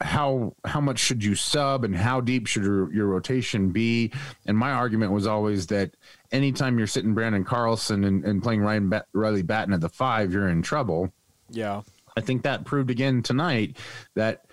how 0.00 0.54
how 0.64 0.80
much 0.80 0.98
should 0.98 1.22
you 1.22 1.34
sub 1.34 1.84
and 1.84 1.94
how 1.94 2.20
deep 2.20 2.46
should 2.46 2.62
your, 2.62 2.92
your 2.92 3.06
rotation 3.06 3.70
be? 3.70 4.12
And 4.46 4.56
my 4.56 4.72
argument 4.72 5.12
was 5.12 5.26
always 5.26 5.66
that 5.68 5.94
anytime 6.30 6.78
you're 6.78 6.86
sitting 6.86 7.14
Branden 7.14 7.44
Carlson 7.46 8.04
and, 8.04 8.24
and 8.24 8.42
playing 8.42 8.60
Ryan 8.60 8.88
ba- 8.88 9.06
Riley 9.12 9.42
Battin 9.42 9.74
at 9.74 9.80
the 9.80 9.88
five, 9.88 10.32
you're 10.32 10.48
in 10.48 10.62
trouble. 10.62 11.12
Yeah. 11.50 11.82
I 12.16 12.20
think 12.20 12.42
that 12.42 12.64
proved 12.64 12.90
again 12.90 13.22
tonight 13.22 13.76
that 14.14 14.44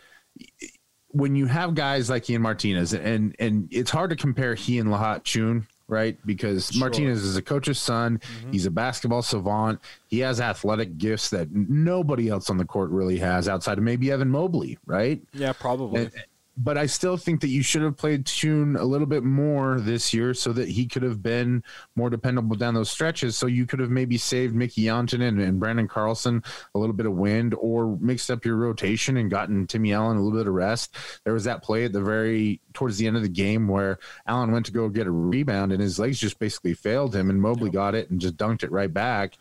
when 1.10 1.36
you 1.36 1.46
have 1.48 1.76
guys 1.76 2.10
like 2.10 2.30
Ian 2.30 2.42
Martinez, 2.42 2.94
and 2.94 3.36
and 3.40 3.68
it's 3.72 3.92
hard 3.92 4.10
to 4.12 4.16
compare 4.16 4.56
he 4.56 4.80
and 4.80 4.90
Lahat 4.90 5.24
Thioune, 5.24 5.66
right? 5.88 6.18
Because 6.26 6.70
sure. 6.72 6.80
Martinez 6.80 7.24
is 7.24 7.36
a 7.36 7.42
coach's 7.42 7.80
son. 7.80 8.20
Mm-hmm. 8.20 8.52
He's 8.52 8.66
a 8.66 8.72
basketball 8.72 9.22
savant. 9.22 9.80
He 10.08 10.20
has 10.20 10.40
athletic 10.40 10.98
gifts 10.98 11.30
that 11.32 11.52
nobody 11.52 12.30
else 12.30 12.50
on 12.50 12.58
the 12.58 12.66
court 12.66 12.92
really 12.92 13.18
has 13.18 13.50
outside 13.50 13.78
of 13.78 13.84
maybe 13.84 14.12
Evan 14.12 14.30
Mobley, 14.30 14.78
right? 14.86 15.22
Yeah, 15.34 15.54
probably. 15.54 16.04
And, 16.04 16.12
but 16.62 16.78
I 16.78 16.88
still 16.88 17.16
think 17.16 17.40
that 17.40 17.48
you 17.48 17.64
should 17.64 17.84
have 17.84 17.96
played 17.96 18.26
Thioune 18.26 18.78
a 18.78 18.84
little 18.84 19.08
bit 19.08 19.24
more 19.24 19.80
this 19.80 20.14
year 20.14 20.34
so 20.34 20.52
that 20.52 20.68
he 20.68 20.88
could 20.88 21.04
have 21.04 21.24
been 21.24 21.64
more 21.96 22.10
dependable 22.10 22.58
down 22.58 22.74
those 22.74 22.92
stretches. 22.92 23.38
So 23.38 23.48
you 23.48 23.66
could 23.66 23.80
have 23.80 23.90
maybe 23.90 24.18
saved 24.18 24.54
Mickey 24.54 24.84
Jantunen 24.84 25.30
and, 25.30 25.42
and 25.42 25.62
Branden 25.62 25.88
Carlson 25.88 26.44
a 26.76 26.80
little 26.80 26.94
bit 26.94 27.06
of 27.06 27.14
wind 27.14 27.56
or 27.58 27.98
mixed 28.02 28.30
up 28.30 28.44
your 28.44 28.58
rotation 28.58 29.16
and 29.16 29.32
gotten 29.32 29.68
Timmy 29.68 29.94
Allen 29.94 30.18
a 30.18 30.22
little 30.22 30.38
bit 30.38 30.48
of 30.48 30.54
rest. 30.54 30.98
There 31.24 31.34
was 31.34 31.46
that 31.46 31.64
play 31.64 31.86
at 31.86 31.94
the 31.94 32.02
very 32.02 32.60
towards 32.74 32.98
the 32.98 33.08
end 33.08 33.16
of 33.16 33.24
the 33.24 33.30
game 33.30 33.70
where 33.70 33.98
Allen 34.28 34.52
went 34.52 34.66
to 34.66 34.74
go 34.74 34.90
get 34.90 35.08
a 35.08 35.12
rebound 35.12 35.72
and 35.72 35.82
his 35.82 35.98
legs 35.98 36.20
just 36.20 36.40
basically 36.40 36.74
failed 36.74 37.16
him 37.16 37.30
and 37.30 37.42
Mobley 37.42 37.70
got 37.70 37.96
it 37.96 38.10
and 38.10 38.20
just 38.20 38.36
dunked 38.36 38.64
it 38.64 38.72
right 38.72 38.94
back 38.94 39.38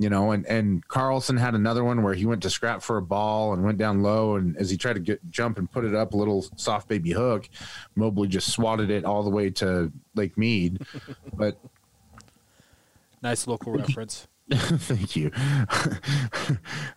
you 0.00 0.08
know, 0.08 0.30
and 0.30 0.46
and 0.46 0.88
Carlson 0.88 1.36
had 1.36 1.54
another 1.54 1.84
one 1.84 2.02
where 2.02 2.14
he 2.14 2.24
went 2.24 2.42
to 2.44 2.48
scrap 2.48 2.80
for 2.80 2.96
a 2.96 3.02
ball 3.02 3.52
and 3.52 3.62
went 3.62 3.76
down 3.76 4.02
low, 4.02 4.36
and 4.36 4.56
as 4.56 4.70
he 4.70 4.78
tried 4.78 4.94
to 4.94 5.00
get 5.00 5.20
jump 5.28 5.58
and 5.58 5.70
put 5.70 5.84
it 5.84 5.94
up 5.94 6.14
a 6.14 6.16
little 6.16 6.46
soft 6.56 6.88
baby 6.88 7.10
hook, 7.10 7.50
Mobley 7.96 8.26
just 8.26 8.50
swatted 8.50 8.90
it 8.90 9.04
all 9.04 9.22
the 9.22 9.28
way 9.28 9.50
to 9.50 9.92
Lake 10.14 10.38
Mead. 10.38 10.86
but 11.34 11.58
nice 13.22 13.46
local 13.46 13.72
reference. 13.74 14.26
Thank 14.52 15.14
you. 15.14 15.30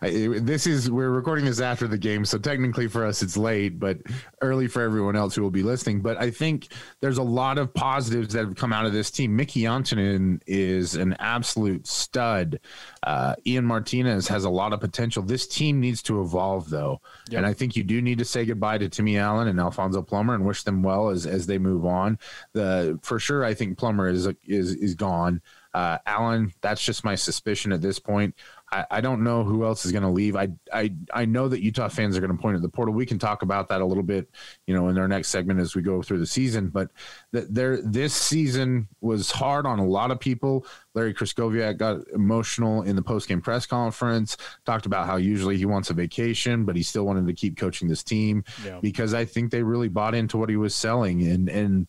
this 0.00 0.66
is 0.66 0.90
we're 0.90 1.10
recording 1.10 1.44
this 1.44 1.60
after 1.60 1.86
the 1.86 1.96
game, 1.96 2.24
so 2.24 2.36
technically 2.36 2.88
for 2.88 3.06
us 3.06 3.22
it's 3.22 3.36
late, 3.36 3.78
but 3.78 3.98
early 4.40 4.66
for 4.66 4.82
everyone 4.82 5.14
else 5.14 5.36
who 5.36 5.42
will 5.42 5.52
be 5.52 5.62
listening. 5.62 6.00
But 6.00 6.16
I 6.16 6.32
think 6.32 6.68
there's 7.00 7.18
a 7.18 7.22
lot 7.22 7.58
of 7.58 7.72
positives 7.72 8.34
that 8.34 8.44
have 8.44 8.56
come 8.56 8.72
out 8.72 8.86
of 8.86 8.92
this 8.92 9.08
team. 9.08 9.36
Mickey 9.36 9.62
Jantunen 9.62 10.40
is 10.48 10.96
an 10.96 11.14
absolute 11.20 11.86
stud. 11.86 12.58
Uh, 13.04 13.36
Ian 13.46 13.66
Martinez 13.66 14.26
has 14.26 14.42
a 14.42 14.50
lot 14.50 14.72
of 14.72 14.80
potential. 14.80 15.22
This 15.22 15.46
team 15.46 15.78
needs 15.78 16.02
to 16.04 16.22
evolve 16.22 16.68
though, 16.70 17.00
yep. 17.30 17.38
and 17.38 17.46
I 17.46 17.52
think 17.52 17.76
you 17.76 17.84
do 17.84 18.02
need 18.02 18.18
to 18.18 18.24
say 18.24 18.44
goodbye 18.44 18.78
to 18.78 18.88
Timmy 18.88 19.16
Allen 19.16 19.46
and 19.46 19.60
Alfonso 19.60 20.02
Plummer 20.02 20.34
and 20.34 20.44
wish 20.44 20.64
them 20.64 20.82
well 20.82 21.08
as 21.08 21.24
as 21.24 21.46
they 21.46 21.58
move 21.58 21.86
on. 21.86 22.18
The 22.52 22.98
for 23.02 23.20
sure, 23.20 23.44
I 23.44 23.54
think 23.54 23.78
Plummer 23.78 24.08
is 24.08 24.26
is 24.44 24.74
is 24.74 24.96
gone. 24.96 25.40
Uh, 25.74 25.98
Allen, 26.06 26.52
that's 26.60 26.82
just 26.82 27.04
my 27.04 27.16
suspicion 27.16 27.72
at 27.72 27.82
this 27.82 27.98
point. 27.98 28.34
I, 28.70 28.86
I 28.92 29.00
don't 29.00 29.24
know 29.24 29.42
who 29.42 29.64
else 29.64 29.84
is 29.84 29.90
going 29.90 30.04
to 30.04 30.08
leave. 30.08 30.36
I, 30.36 30.48
I 30.72 30.92
I 31.12 31.24
know 31.24 31.48
that 31.48 31.62
Utah 31.62 31.88
fans 31.88 32.16
are 32.16 32.20
going 32.20 32.34
to 32.34 32.40
point 32.40 32.54
at 32.54 32.62
the 32.62 32.68
portal. 32.68 32.94
We 32.94 33.06
can 33.06 33.18
talk 33.18 33.42
about 33.42 33.68
that 33.68 33.80
a 33.80 33.84
little 33.84 34.04
bit, 34.04 34.30
you 34.68 34.74
know, 34.74 34.88
in 34.88 34.96
our 34.98 35.08
next 35.08 35.28
segment 35.28 35.58
as 35.58 35.74
we 35.74 35.82
go 35.82 36.00
through 36.00 36.20
the 36.20 36.26
season. 36.26 36.68
But 36.68 36.90
th- 37.32 37.46
there, 37.50 37.82
this 37.82 38.14
season 38.14 38.86
was 39.00 39.32
hard 39.32 39.66
on 39.66 39.80
a 39.80 39.86
lot 39.86 40.12
of 40.12 40.20
people. 40.20 40.64
Larry 40.94 41.12
Krystkowiak 41.12 41.76
got 41.76 42.06
emotional 42.14 42.82
in 42.82 42.94
the 42.94 43.02
post-game 43.02 43.40
press 43.40 43.66
conference. 43.66 44.36
Talked 44.64 44.86
about 44.86 45.06
how 45.06 45.16
usually 45.16 45.56
he 45.56 45.66
wants 45.66 45.90
a 45.90 45.94
vacation, 45.94 46.64
but 46.64 46.76
he 46.76 46.84
still 46.84 47.04
wanted 47.04 47.26
to 47.26 47.32
keep 47.32 47.56
coaching 47.56 47.88
this 47.88 48.04
team 48.04 48.44
yeah. 48.64 48.78
because 48.80 49.12
I 49.12 49.24
think 49.24 49.50
they 49.50 49.64
really 49.64 49.88
bought 49.88 50.14
into 50.14 50.38
what 50.38 50.48
he 50.48 50.56
was 50.56 50.74
selling 50.74 51.26
and 51.26 51.48
and 51.48 51.88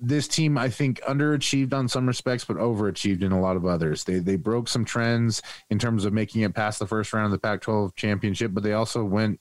this 0.00 0.26
team, 0.26 0.56
I 0.56 0.68
think, 0.70 1.00
underachieved 1.02 1.74
on 1.74 1.88
some 1.88 2.06
respects, 2.06 2.44
but 2.44 2.56
overachieved 2.56 3.22
in 3.22 3.32
a 3.32 3.40
lot 3.40 3.56
of 3.56 3.66
others. 3.66 4.04
They 4.04 4.18
they 4.18 4.36
broke 4.36 4.68
some 4.68 4.84
trends 4.84 5.42
in 5.68 5.78
terms 5.78 6.04
of 6.04 6.12
making 6.12 6.42
it 6.42 6.54
past 6.54 6.78
the 6.78 6.86
first 6.86 7.12
round 7.12 7.26
of 7.26 7.32
the 7.32 7.38
Pac-12 7.38 7.94
championship, 7.96 8.52
but 8.54 8.62
they 8.62 8.72
also 8.72 9.04
went, 9.04 9.40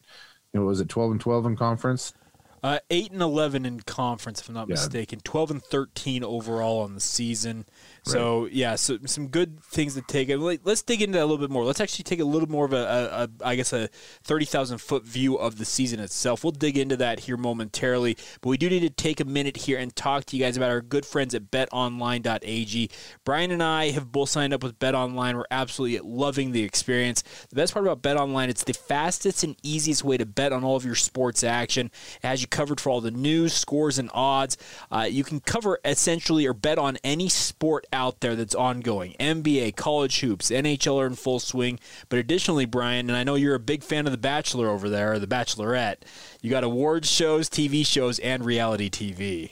you 0.53 0.59
know, 0.59 0.65
was 0.65 0.81
it 0.81 0.89
12 0.89 1.11
and 1.11 1.21
12 1.21 1.45
in 1.45 1.55
conference? 1.55 2.13
Uh, 2.61 2.79
eight 2.89 3.11
and 3.11 3.21
eleven 3.21 3.65
in 3.65 3.79
conference, 3.81 4.41
if 4.41 4.49
I'm 4.49 4.55
not 4.55 4.67
yeah. 4.67 4.73
mistaken. 4.73 5.19
Twelve 5.23 5.51
and 5.51 5.63
thirteen 5.63 6.23
overall 6.23 6.81
on 6.81 6.93
the 6.93 6.99
season. 6.99 7.65
So 8.03 8.43
right. 8.43 8.51
yeah, 8.51 8.75
so 8.75 8.97
some 9.05 9.27
good 9.27 9.61
things 9.63 9.95
to 9.95 10.01
take. 10.01 10.29
Let's 10.29 10.81
dig 10.81 11.01
into 11.01 11.17
that 11.17 11.23
a 11.23 11.25
little 11.25 11.37
bit 11.37 11.49
more. 11.49 11.63
Let's 11.63 11.79
actually 11.79 12.03
take 12.03 12.19
a 12.19 12.25
little 12.25 12.49
more 12.49 12.65
of 12.65 12.73
a, 12.73 12.77
a, 12.77 13.23
a 13.23 13.29
I 13.47 13.55
guess, 13.55 13.71
a 13.73 13.89
thirty 14.23 14.45
thousand 14.45 14.79
foot 14.79 15.03
view 15.03 15.37
of 15.37 15.57
the 15.57 15.65
season 15.65 15.99
itself. 15.99 16.43
We'll 16.43 16.51
dig 16.51 16.77
into 16.77 16.97
that 16.97 17.21
here 17.21 17.37
momentarily, 17.37 18.17
but 18.41 18.49
we 18.49 18.57
do 18.57 18.69
need 18.69 18.81
to 18.81 18.89
take 18.89 19.19
a 19.19 19.25
minute 19.25 19.57
here 19.57 19.77
and 19.77 19.95
talk 19.95 20.25
to 20.25 20.37
you 20.37 20.43
guys 20.43 20.57
about 20.57 20.71
our 20.71 20.81
good 20.81 21.05
friends 21.05 21.33
at 21.35 21.51
BetOnline.ag. 21.51 22.89
Bryan 23.23 23.51
and 23.51 23.63
I 23.63 23.91
have 23.91 24.11
both 24.11 24.29
signed 24.29 24.53
up 24.53 24.63
with 24.63 24.79
BetOnline. 24.79 25.35
We're 25.35 25.45
absolutely 25.51 25.99
loving 25.99 26.51
the 26.51 26.63
experience. 26.63 27.23
The 27.49 27.55
best 27.55 27.73
part 27.73 27.85
about 27.85 28.01
BetOnline, 28.01 28.49
it's 28.49 28.63
the 28.63 28.73
fastest 28.73 29.43
and 29.43 29.55
easiest 29.63 30.03
way 30.03 30.17
to 30.17 30.25
bet 30.25 30.51
on 30.51 30.63
all 30.63 30.75
of 30.75 30.85
your 30.85 30.95
sports 30.95 31.43
action. 31.43 31.91
Has 32.23 32.41
you 32.41 32.47
covered 32.49 32.79
for 32.79 32.89
all 32.89 33.01
the 33.01 33.11
news, 33.11 33.53
scores, 33.53 33.97
and 33.97 34.09
odds. 34.13 34.57
Uh, 34.91 35.07
you 35.09 35.23
can 35.23 35.39
cover 35.39 35.79
essentially 35.85 36.45
or 36.45 36.53
bet 36.53 36.77
on 36.77 36.97
any 37.03 37.29
sport 37.29 37.85
out 37.93 38.19
there 38.21 38.35
that's 38.35 38.55
ongoing 38.55 39.15
NBA, 39.19 39.75
college 39.75 40.19
hoops, 40.19 40.51
NHL 40.51 41.01
are 41.01 41.07
in 41.07 41.15
full 41.15 41.39
swing. 41.39 41.79
But 42.09 42.19
additionally, 42.19 42.65
Bryan, 42.65 43.09
and 43.09 43.17
I 43.17 43.23
know 43.23 43.35
you're 43.35 43.55
a 43.55 43.59
big 43.59 43.83
fan 43.83 44.05
of 44.05 44.11
The 44.11 44.17
Bachelor 44.17 44.69
over 44.69 44.89
there, 44.89 45.13
or 45.13 45.19
The 45.19 45.27
Bachelorette, 45.27 45.97
you 46.41 46.49
got 46.49 46.63
awards 46.63 47.09
shows, 47.09 47.49
TV 47.49 47.85
shows, 47.85 48.19
and 48.19 48.45
reality 48.45 48.89
TV 48.89 49.51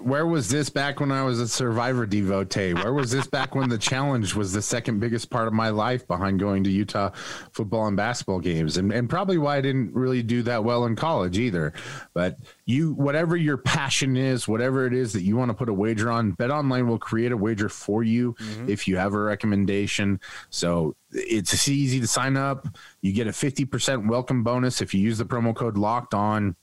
where 0.00 0.26
was 0.26 0.48
this 0.48 0.70
back 0.70 1.00
when 1.00 1.12
I 1.12 1.22
was 1.22 1.40
a 1.40 1.48
Survivor 1.48 2.06
devotee? 2.06 2.72
Where 2.72 2.94
was 2.94 3.10
this 3.10 3.26
back 3.26 3.54
when 3.54 3.68
the 3.68 3.78
challenge 3.78 4.34
was 4.34 4.52
the 4.52 4.62
second 4.62 5.00
biggest 5.00 5.28
part 5.30 5.46
of 5.46 5.52
my 5.52 5.68
life 5.68 6.06
behind 6.06 6.40
going 6.40 6.64
to 6.64 6.70
Utah 6.70 7.10
football 7.52 7.86
and 7.86 7.96
basketball 7.96 8.40
games? 8.40 8.76
And, 8.76 8.92
and 8.92 9.08
probably 9.08 9.36
why 9.36 9.58
I 9.58 9.60
didn't 9.60 9.92
really 9.94 10.22
do 10.22 10.42
that 10.44 10.64
well 10.64 10.86
in 10.86 10.96
college 10.96 11.38
either. 11.38 11.74
But 12.14 12.38
you, 12.64 12.94
whatever 12.94 13.36
your 13.36 13.58
passion 13.58 14.16
is, 14.16 14.48
whatever 14.48 14.86
it 14.86 14.94
is 14.94 15.12
that 15.12 15.22
you 15.22 15.36
want 15.36 15.50
to 15.50 15.54
put 15.54 15.68
a 15.68 15.74
wager 15.74 16.10
on, 16.10 16.32
Bet 16.32 16.50
Online 16.50 16.88
will 16.88 16.98
create 16.98 17.32
a 17.32 17.36
wager 17.36 17.68
for 17.68 18.02
you 18.02 18.34
mm-hmm. 18.34 18.68
if 18.68 18.88
you 18.88 18.96
have 18.96 19.12
a 19.12 19.20
recommendation. 19.20 20.20
So 20.48 20.96
it's 21.12 21.68
easy 21.68 22.00
to 22.00 22.06
sign 22.06 22.36
up. 22.36 22.66
You 23.02 23.12
get 23.12 23.26
a 23.26 23.30
50% 23.30 24.08
welcome 24.08 24.42
bonus 24.42 24.80
if 24.80 24.94
you 24.94 25.00
use 25.00 25.18
the 25.18 25.24
promo 25.24 25.54
code 25.54 25.76
locked 25.76 26.14
on 26.14 26.56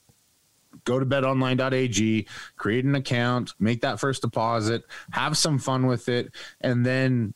go 0.85 0.99
to 0.99 1.05
betonline.ag, 1.05 2.27
create 2.57 2.85
an 2.85 2.95
account, 2.95 3.53
make 3.59 3.81
that 3.81 3.99
first 3.99 4.21
deposit, 4.21 4.83
have 5.11 5.37
some 5.37 5.59
fun 5.59 5.87
with 5.87 6.09
it, 6.09 6.33
and 6.61 6.85
then 6.85 7.33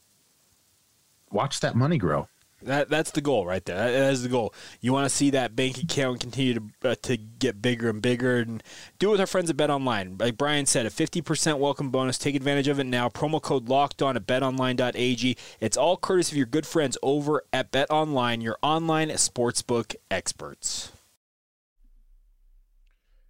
watch 1.31 1.59
that 1.59 1.75
money 1.75 1.97
grow. 1.97 2.27
That 2.61 2.89
that's 2.89 3.11
the 3.11 3.21
goal 3.21 3.45
right 3.45 3.63
there. 3.63 3.75
That 3.77 4.11
is 4.11 4.23
the 4.23 4.29
goal. 4.29 4.53
You 4.81 4.91
want 4.91 5.05
to 5.05 5.15
see 5.15 5.29
that 5.31 5.55
bank 5.55 5.77
account 5.77 6.19
continue 6.19 6.55
to 6.55 6.89
uh, 6.89 6.95
to 7.03 7.17
get 7.17 7.61
bigger 7.61 7.89
and 7.89 8.01
bigger, 8.01 8.37
and 8.37 8.63
do 8.97 9.09
it 9.09 9.11
with 9.11 9.19
our 9.19 9.27
friends 9.27 9.49
at 9.51 9.57
Bet 9.57 9.69
Online. 9.69 10.17
Like 10.17 10.37
Bryan 10.37 10.65
said, 10.65 10.85
a 10.85 10.89
fifty 10.89 11.21
percent 11.21 11.59
welcome 11.59 11.91
bonus. 11.91 12.17
Take 12.17 12.35
advantage 12.35 12.67
of 12.67 12.79
it 12.79 12.85
now. 12.85 13.07
Promo 13.07 13.39
code 13.41 13.69
Locked 13.69 14.01
On 14.01 14.15
at 14.15 14.25
BetOnline.ag. 14.25 15.37
It's 15.59 15.77
all 15.77 15.97
courtesy 15.97 16.33
of 16.33 16.37
your 16.37 16.47
good 16.47 16.65
friends 16.65 16.97
over 17.03 17.43
at 17.53 17.71
Bet 17.71 17.91
Online, 17.91 18.41
your 18.41 18.57
online 18.63 19.09
sportsbook 19.09 19.95
experts. 20.09 20.91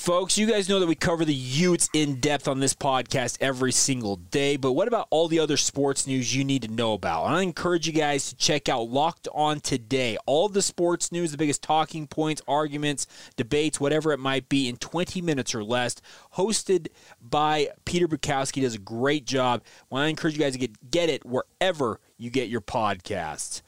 Folks, 0.00 0.38
you 0.38 0.46
guys 0.46 0.66
know 0.66 0.80
that 0.80 0.86
we 0.86 0.94
cover 0.94 1.26
the 1.26 1.34
Utes 1.34 1.90
in 1.92 2.20
depth 2.20 2.48
on 2.48 2.58
this 2.58 2.72
podcast 2.72 3.36
every 3.38 3.70
single 3.70 4.16
day, 4.16 4.56
but 4.56 4.72
what 4.72 4.88
about 4.88 5.06
all 5.10 5.28
the 5.28 5.38
other 5.38 5.58
sports 5.58 6.06
news 6.06 6.34
you 6.34 6.42
need 6.42 6.62
to 6.62 6.68
know 6.68 6.94
about? 6.94 7.26
And 7.26 7.36
I 7.36 7.42
encourage 7.42 7.86
you 7.86 7.92
guys 7.92 8.30
to 8.30 8.36
check 8.36 8.70
out 8.70 8.88
Locked 8.88 9.28
On 9.34 9.60
Today. 9.60 10.16
All 10.24 10.48
the 10.48 10.62
sports 10.62 11.12
news, 11.12 11.32
the 11.32 11.36
biggest 11.36 11.62
talking 11.62 12.06
points, 12.06 12.40
arguments, 12.48 13.06
debates, 13.36 13.78
whatever 13.78 14.10
it 14.12 14.18
might 14.18 14.48
be, 14.48 14.70
in 14.70 14.78
20 14.78 15.20
minutes 15.20 15.54
or 15.54 15.62
less. 15.62 15.96
Hosted 16.36 16.88
by 17.20 17.68
Peter 17.84 18.08
Bukowski, 18.08 18.62
does 18.62 18.74
a 18.74 18.78
great 18.78 19.26
job. 19.26 19.62
Well, 19.90 20.02
I 20.02 20.06
encourage 20.06 20.32
you 20.32 20.40
guys 20.40 20.54
to 20.54 20.58
get, 20.58 20.90
get 20.90 21.10
it 21.10 21.26
wherever 21.26 22.00
you 22.16 22.30
get 22.30 22.48
your 22.48 22.62
podcasts. 22.62 23.60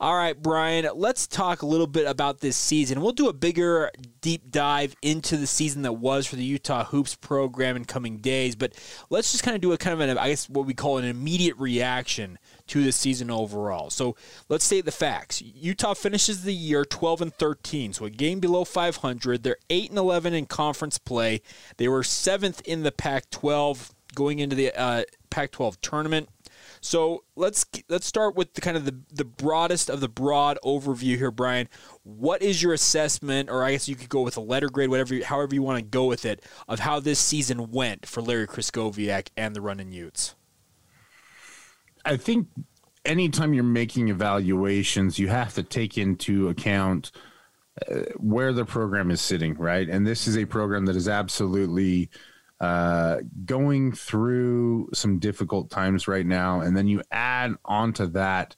All 0.00 0.14
right, 0.14 0.40
Bryan, 0.40 0.88
let's 0.94 1.26
talk 1.26 1.62
a 1.62 1.66
little 1.66 1.88
bit 1.88 2.06
about 2.06 2.38
this 2.38 2.56
season. 2.56 3.00
We'll 3.00 3.10
do 3.10 3.28
a 3.28 3.32
bigger 3.32 3.90
deep 4.20 4.48
dive 4.48 4.94
into 5.02 5.36
the 5.36 5.46
season 5.48 5.82
that 5.82 5.94
was 5.94 6.24
for 6.24 6.36
the 6.36 6.44
Utah 6.44 6.84
Hoops 6.84 7.16
program 7.16 7.74
in 7.74 7.84
coming 7.84 8.18
days, 8.18 8.54
but 8.54 8.74
let's 9.10 9.32
just 9.32 9.42
kind 9.42 9.56
of 9.56 9.60
do 9.60 9.72
a 9.72 9.76
kind 9.76 9.94
of 9.94 10.08
an, 10.08 10.16
I 10.16 10.28
guess, 10.28 10.48
what 10.48 10.66
we 10.66 10.74
call 10.74 10.98
an 10.98 11.04
immediate 11.04 11.56
reaction 11.56 12.38
to 12.68 12.84
the 12.84 12.92
season 12.92 13.28
overall. 13.28 13.90
So 13.90 14.14
let's 14.48 14.64
state 14.64 14.84
the 14.84 14.92
facts. 14.92 15.42
Utah 15.42 15.94
finishes 15.94 16.44
the 16.44 16.54
year 16.54 16.84
12 16.84 17.22
and 17.22 17.34
13, 17.34 17.92
so 17.92 18.04
a 18.04 18.10
game 18.10 18.38
below 18.38 18.64
500. 18.64 19.42
They're 19.42 19.56
8 19.68 19.90
and 19.90 19.98
11 19.98 20.32
in 20.32 20.46
conference 20.46 20.98
play. 20.98 21.42
They 21.76 21.88
were 21.88 22.04
seventh 22.04 22.60
in 22.64 22.84
the 22.84 22.92
Pac-12 22.92 23.90
going 24.14 24.38
into 24.38 24.54
the 24.54 24.72
uh, 24.78 25.02
Pac-12 25.30 25.78
tournament. 25.82 26.28
So 26.80 27.24
let's 27.36 27.66
let's 27.88 28.06
start 28.06 28.36
with 28.36 28.54
the 28.54 28.60
kind 28.60 28.76
of 28.76 28.84
the, 28.84 28.98
the 29.12 29.24
broadest 29.24 29.90
of 29.90 30.00
the 30.00 30.08
broad 30.08 30.58
overview 30.64 31.16
here, 31.16 31.30
Bryan. 31.30 31.68
What 32.02 32.42
is 32.42 32.62
your 32.62 32.72
assessment, 32.72 33.50
or 33.50 33.64
I 33.64 33.72
guess 33.72 33.88
you 33.88 33.96
could 33.96 34.08
go 34.08 34.22
with 34.22 34.36
a 34.36 34.40
letter 34.40 34.68
grade, 34.68 34.90
whatever, 34.90 35.22
however 35.24 35.54
you 35.54 35.62
want 35.62 35.78
to 35.78 35.84
go 35.84 36.06
with 36.06 36.24
it, 36.24 36.44
of 36.66 36.80
how 36.80 37.00
this 37.00 37.18
season 37.18 37.70
went 37.70 38.06
for 38.06 38.22
Larry 38.22 38.46
Krystkowiak 38.46 39.28
and 39.36 39.54
the 39.54 39.60
Runnin' 39.60 39.92
Utes? 39.92 40.34
I 42.04 42.16
think 42.16 42.48
anytime 43.04 43.54
you're 43.54 43.64
making 43.64 44.08
evaluations, 44.08 45.18
you 45.18 45.28
have 45.28 45.54
to 45.54 45.62
take 45.62 45.98
into 45.98 46.48
account 46.48 47.10
uh, 47.90 48.00
where 48.16 48.52
the 48.52 48.64
program 48.64 49.10
is 49.10 49.20
sitting, 49.20 49.54
right? 49.54 49.88
And 49.88 50.06
this 50.06 50.26
is 50.26 50.36
a 50.36 50.44
program 50.44 50.86
that 50.86 50.96
is 50.96 51.08
absolutely 51.08 52.10
uh, 52.60 53.18
going 53.44 53.92
through 53.92 54.90
some 54.92 55.18
difficult 55.18 55.70
times 55.70 56.08
right 56.08 56.26
now. 56.26 56.60
And 56.60 56.76
then 56.76 56.88
you 56.88 57.02
add 57.10 57.54
onto 57.64 58.06
that 58.08 58.56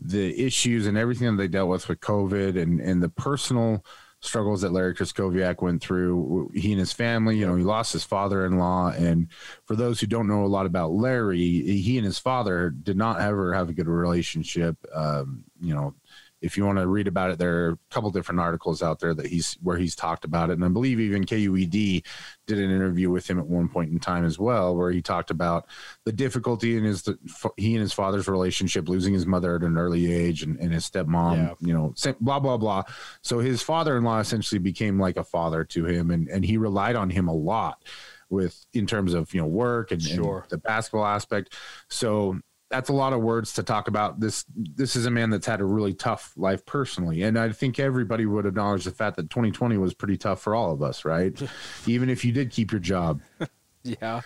the 0.00 0.44
issues 0.44 0.86
and 0.86 0.96
everything 0.96 1.28
that 1.28 1.42
they 1.42 1.48
dealt 1.48 1.70
with 1.70 1.88
with 1.88 2.00
COVID 2.00 2.60
and, 2.60 2.80
and 2.80 3.02
the 3.02 3.08
personal 3.08 3.84
struggles 4.20 4.62
that 4.62 4.72
Larry 4.72 4.94
Krystkowiak 4.94 5.62
went 5.62 5.82
through. 5.82 6.50
He 6.54 6.72
and 6.72 6.80
his 6.80 6.92
family, 6.92 7.36
you 7.36 7.46
know, 7.46 7.56
he 7.56 7.64
lost 7.64 7.92
his 7.92 8.04
father-in-law, 8.04 8.92
and 8.96 9.28
for 9.64 9.76
those 9.76 10.00
who 10.00 10.06
don't 10.06 10.28
know 10.28 10.44
a 10.44 10.46
lot 10.46 10.66
about 10.66 10.92
Larry, 10.92 11.38
he 11.38 11.96
and 11.96 12.04
his 12.04 12.18
father 12.18 12.70
did 12.70 12.96
not 12.96 13.20
ever 13.20 13.54
have 13.54 13.68
a 13.68 13.72
good 13.72 13.86
relationship. 13.86 14.76
Um, 14.92 15.44
you 15.60 15.74
know, 15.74 15.94
if 16.40 16.56
you 16.56 16.64
want 16.64 16.78
to 16.78 16.86
read 16.86 17.08
about 17.08 17.30
it, 17.30 17.38
there 17.38 17.66
are 17.66 17.70
a 17.70 17.78
couple 17.90 18.10
different 18.10 18.40
articles 18.40 18.82
out 18.82 19.00
there 19.00 19.14
that 19.14 19.26
he's 19.26 19.54
where 19.62 19.76
he's 19.76 19.96
talked 19.96 20.24
about 20.24 20.50
it, 20.50 20.54
and 20.54 20.64
I 20.64 20.68
believe 20.68 21.00
even 21.00 21.24
KUED 21.24 22.04
did 22.46 22.58
an 22.58 22.70
interview 22.70 23.10
with 23.10 23.28
him 23.28 23.38
at 23.38 23.46
one 23.46 23.68
point 23.68 23.90
in 23.90 23.98
time 23.98 24.24
as 24.24 24.38
well, 24.38 24.76
where 24.76 24.90
he 24.90 25.02
talked 25.02 25.30
about 25.30 25.66
the 26.04 26.12
difficulty 26.12 26.76
in 26.76 26.84
his 26.84 27.08
he 27.56 27.74
and 27.74 27.82
his 27.82 27.92
father's 27.92 28.28
relationship, 28.28 28.88
losing 28.88 29.14
his 29.14 29.26
mother 29.26 29.56
at 29.56 29.62
an 29.62 29.76
early 29.78 30.12
age, 30.12 30.42
and, 30.42 30.58
and 30.58 30.72
his 30.72 30.88
stepmom, 30.88 31.36
yeah. 31.36 31.54
you 31.60 31.74
know, 31.74 31.94
blah 32.20 32.38
blah 32.38 32.56
blah. 32.56 32.82
So 33.22 33.40
his 33.40 33.62
father-in-law 33.62 34.20
essentially 34.20 34.58
became 34.58 35.00
like 35.00 35.16
a 35.16 35.24
father 35.24 35.64
to 35.64 35.86
him, 35.86 36.10
and 36.10 36.28
and 36.28 36.44
he 36.44 36.56
relied 36.56 36.96
on 36.96 37.10
him 37.10 37.28
a 37.28 37.34
lot 37.34 37.82
with 38.30 38.66
in 38.74 38.86
terms 38.86 39.14
of 39.14 39.32
you 39.32 39.40
know 39.40 39.46
work 39.46 39.90
and, 39.90 40.02
sure. 40.02 40.40
and 40.40 40.50
the 40.50 40.58
basketball 40.58 41.06
aspect. 41.06 41.54
So 41.88 42.38
that's 42.70 42.90
a 42.90 42.92
lot 42.92 43.12
of 43.12 43.20
words 43.20 43.54
to 43.54 43.62
talk 43.62 43.88
about. 43.88 44.20
This 44.20 44.44
this 44.54 44.96
is 44.96 45.06
a 45.06 45.10
man 45.10 45.30
that's 45.30 45.46
had 45.46 45.60
a 45.60 45.64
really 45.64 45.94
tough 45.94 46.32
life 46.36 46.64
personally, 46.66 47.22
and 47.22 47.38
I 47.38 47.50
think 47.50 47.78
everybody 47.78 48.26
would 48.26 48.46
acknowledge 48.46 48.84
the 48.84 48.90
fact 48.90 49.16
that 49.16 49.30
2020 49.30 49.78
was 49.78 49.94
pretty 49.94 50.16
tough 50.16 50.40
for 50.40 50.54
all 50.54 50.72
of 50.72 50.82
us, 50.82 51.04
right? 51.04 51.40
even 51.86 52.10
if 52.10 52.24
you 52.24 52.32
did 52.32 52.50
keep 52.50 52.72
your 52.72 52.80
job, 52.80 53.20
yeah. 53.82 54.20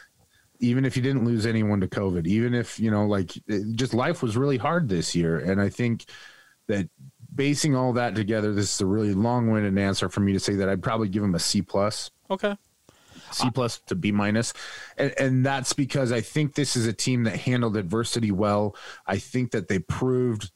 Even 0.60 0.84
if 0.84 0.96
you 0.96 1.02
didn't 1.02 1.24
lose 1.24 1.44
anyone 1.44 1.80
to 1.80 1.88
COVID, 1.88 2.24
even 2.28 2.54
if 2.54 2.78
you 2.78 2.90
know, 2.90 3.04
like, 3.04 3.32
just 3.74 3.94
life 3.94 4.22
was 4.22 4.36
really 4.36 4.58
hard 4.58 4.88
this 4.88 5.14
year, 5.14 5.38
and 5.38 5.60
I 5.60 5.68
think 5.68 6.04
that 6.68 6.88
basing 7.34 7.74
all 7.74 7.92
that 7.94 8.14
together, 8.14 8.52
this 8.52 8.72
is 8.74 8.80
a 8.80 8.86
really 8.86 9.12
long-winded 9.12 9.76
answer 9.76 10.08
for 10.08 10.20
me 10.20 10.32
to 10.32 10.40
say 10.40 10.54
that 10.54 10.68
I'd 10.68 10.82
probably 10.82 11.08
give 11.08 11.24
him 11.24 11.34
a 11.34 11.40
C 11.40 11.62
plus. 11.62 12.10
Okay. 12.30 12.56
C 13.34 13.50
plus 13.50 13.78
to 13.86 13.94
B 13.94 14.12
minus, 14.12 14.52
and, 14.96 15.14
and 15.18 15.46
that's 15.46 15.72
because 15.72 16.12
I 16.12 16.20
think 16.20 16.54
this 16.54 16.76
is 16.76 16.86
a 16.86 16.92
team 16.92 17.24
that 17.24 17.36
handled 17.36 17.76
adversity 17.76 18.30
well. 18.30 18.76
I 19.06 19.18
think 19.18 19.50
that 19.52 19.68
they 19.68 19.78
proved, 19.78 20.50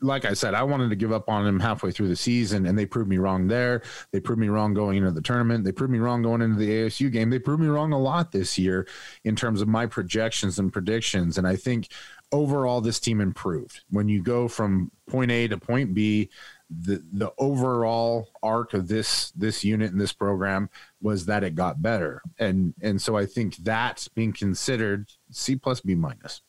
like 0.00 0.24
I 0.24 0.34
said, 0.34 0.54
I 0.54 0.62
wanted 0.62 0.90
to 0.90 0.96
give 0.96 1.12
up 1.12 1.28
on 1.28 1.44
them 1.44 1.60
halfway 1.60 1.90
through 1.90 2.08
the 2.08 2.16
season, 2.16 2.66
and 2.66 2.78
they 2.78 2.86
proved 2.86 3.08
me 3.08 3.18
wrong 3.18 3.48
there. 3.48 3.82
They 4.12 4.20
proved 4.20 4.40
me 4.40 4.48
wrong 4.48 4.74
going 4.74 4.98
into 4.98 5.10
the 5.10 5.22
tournament. 5.22 5.64
They 5.64 5.72
proved 5.72 5.92
me 5.92 5.98
wrong 5.98 6.22
going 6.22 6.42
into 6.42 6.56
the 6.56 6.68
ASU 6.68 7.10
game. 7.10 7.30
They 7.30 7.38
proved 7.38 7.62
me 7.62 7.68
wrong 7.68 7.92
a 7.92 7.98
lot 7.98 8.32
this 8.32 8.58
year 8.58 8.86
in 9.24 9.36
terms 9.36 9.60
of 9.60 9.68
my 9.68 9.86
projections 9.86 10.58
and 10.58 10.72
predictions, 10.72 11.38
and 11.38 11.46
I 11.46 11.56
think 11.56 11.88
overall 12.32 12.80
this 12.80 12.98
team 12.98 13.20
improved 13.20 13.82
when 13.90 14.08
you 14.08 14.22
go 14.22 14.48
from 14.48 14.90
point 15.08 15.30
A 15.30 15.46
to 15.48 15.56
point 15.56 15.94
B 15.94 16.28
the 16.68 17.02
the 17.12 17.32
overall 17.38 18.28
arc 18.42 18.74
of 18.74 18.88
this 18.88 19.30
this 19.32 19.64
unit 19.64 19.92
and 19.92 20.00
this 20.00 20.12
program 20.12 20.68
was 21.00 21.26
that 21.26 21.44
it 21.44 21.54
got 21.54 21.80
better 21.80 22.22
and 22.38 22.74
and 22.82 23.00
so 23.00 23.16
i 23.16 23.24
think 23.24 23.56
that's 23.56 24.08
being 24.08 24.32
considered 24.32 25.08
c 25.30 25.54
plus 25.54 25.80
b 25.80 25.94
minus 25.94 26.42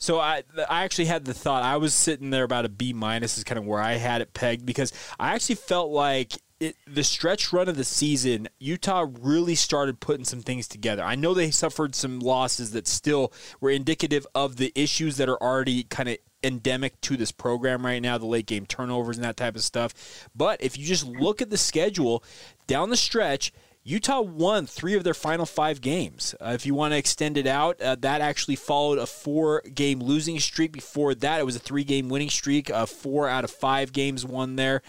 so 0.00 0.20
I 0.20 0.44
I 0.68 0.84
actually 0.84 1.06
had 1.06 1.24
the 1.24 1.34
thought 1.34 1.64
I 1.64 1.76
was 1.76 1.92
sitting 1.92 2.30
there 2.30 2.44
about 2.44 2.64
a 2.64 2.68
B 2.68 2.92
minus 2.92 3.36
is 3.36 3.42
kind 3.42 3.58
of 3.58 3.66
where 3.66 3.80
I 3.80 3.94
had 3.94 4.22
it 4.22 4.32
pegged 4.32 4.64
because 4.64 4.92
I 5.18 5.34
actually 5.34 5.56
felt 5.56 5.90
like 5.90 6.34
it, 6.60 6.76
the 6.86 7.04
stretch 7.04 7.52
run 7.52 7.68
of 7.68 7.76
the 7.76 7.84
season, 7.84 8.48
Utah 8.58 9.06
really 9.20 9.54
started 9.54 10.00
putting 10.00 10.24
some 10.24 10.40
things 10.40 10.66
together. 10.66 11.02
I 11.02 11.14
know 11.14 11.34
they 11.34 11.50
suffered 11.50 11.94
some 11.94 12.18
losses 12.20 12.72
that 12.72 12.86
still 12.86 13.32
were 13.60 13.70
indicative 13.70 14.26
of 14.34 14.56
the 14.56 14.72
issues 14.74 15.16
that 15.18 15.28
are 15.28 15.40
already 15.42 15.84
kind 15.84 16.08
of 16.08 16.18
endemic 16.42 17.00
to 17.02 17.16
this 17.16 17.32
program 17.32 17.84
right 17.84 18.00
now, 18.00 18.18
the 18.18 18.26
late 18.26 18.46
game 18.46 18.66
turnovers 18.66 19.16
and 19.16 19.24
that 19.24 19.36
type 19.36 19.56
of 19.56 19.62
stuff. 19.62 20.28
But 20.34 20.62
if 20.62 20.78
you 20.78 20.86
just 20.86 21.06
look 21.06 21.42
at 21.42 21.50
the 21.50 21.58
schedule 21.58 22.22
down 22.66 22.90
the 22.90 22.96
stretch, 22.96 23.52
Utah 23.84 24.20
won 24.20 24.66
three 24.66 24.94
of 24.94 25.04
their 25.04 25.14
final 25.14 25.46
five 25.46 25.80
games. 25.80 26.34
Uh, 26.40 26.50
if 26.54 26.66
you 26.66 26.74
want 26.74 26.92
to 26.92 26.98
extend 26.98 27.38
it 27.38 27.46
out, 27.46 27.80
uh, 27.80 27.96
that 28.00 28.20
actually 28.20 28.56
followed 28.56 28.98
a 28.98 29.06
four 29.06 29.62
game 29.62 30.00
losing 30.00 30.38
streak. 30.40 30.72
Before 30.72 31.14
that, 31.14 31.40
it 31.40 31.44
was 31.44 31.56
a 31.56 31.60
three 31.60 31.84
game 31.84 32.10
winning 32.10 32.28
streak. 32.28 32.70
Uh, 32.70 32.84
four 32.84 33.28
out 33.28 33.44
of 33.44 33.50
five 33.50 33.92
games 33.92 34.26
won 34.26 34.56
there. 34.56 34.82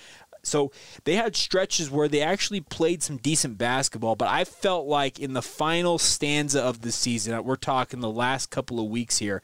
So 0.43 0.71
they 1.03 1.15
had 1.15 1.35
stretches 1.35 1.89
where 1.89 2.07
they 2.07 2.21
actually 2.21 2.61
played 2.61 3.03
some 3.03 3.17
decent 3.17 3.57
basketball, 3.57 4.15
but 4.15 4.29
I 4.29 4.45
felt 4.45 4.87
like 4.87 5.19
in 5.19 5.33
the 5.33 5.41
final 5.41 5.97
stanza 5.97 6.61
of 6.61 6.81
the 6.81 6.91
season, 6.91 7.43
we're 7.43 7.55
talking 7.55 7.99
the 7.99 8.09
last 8.09 8.49
couple 8.49 8.79
of 8.79 8.89
weeks 8.89 9.17
here, 9.17 9.41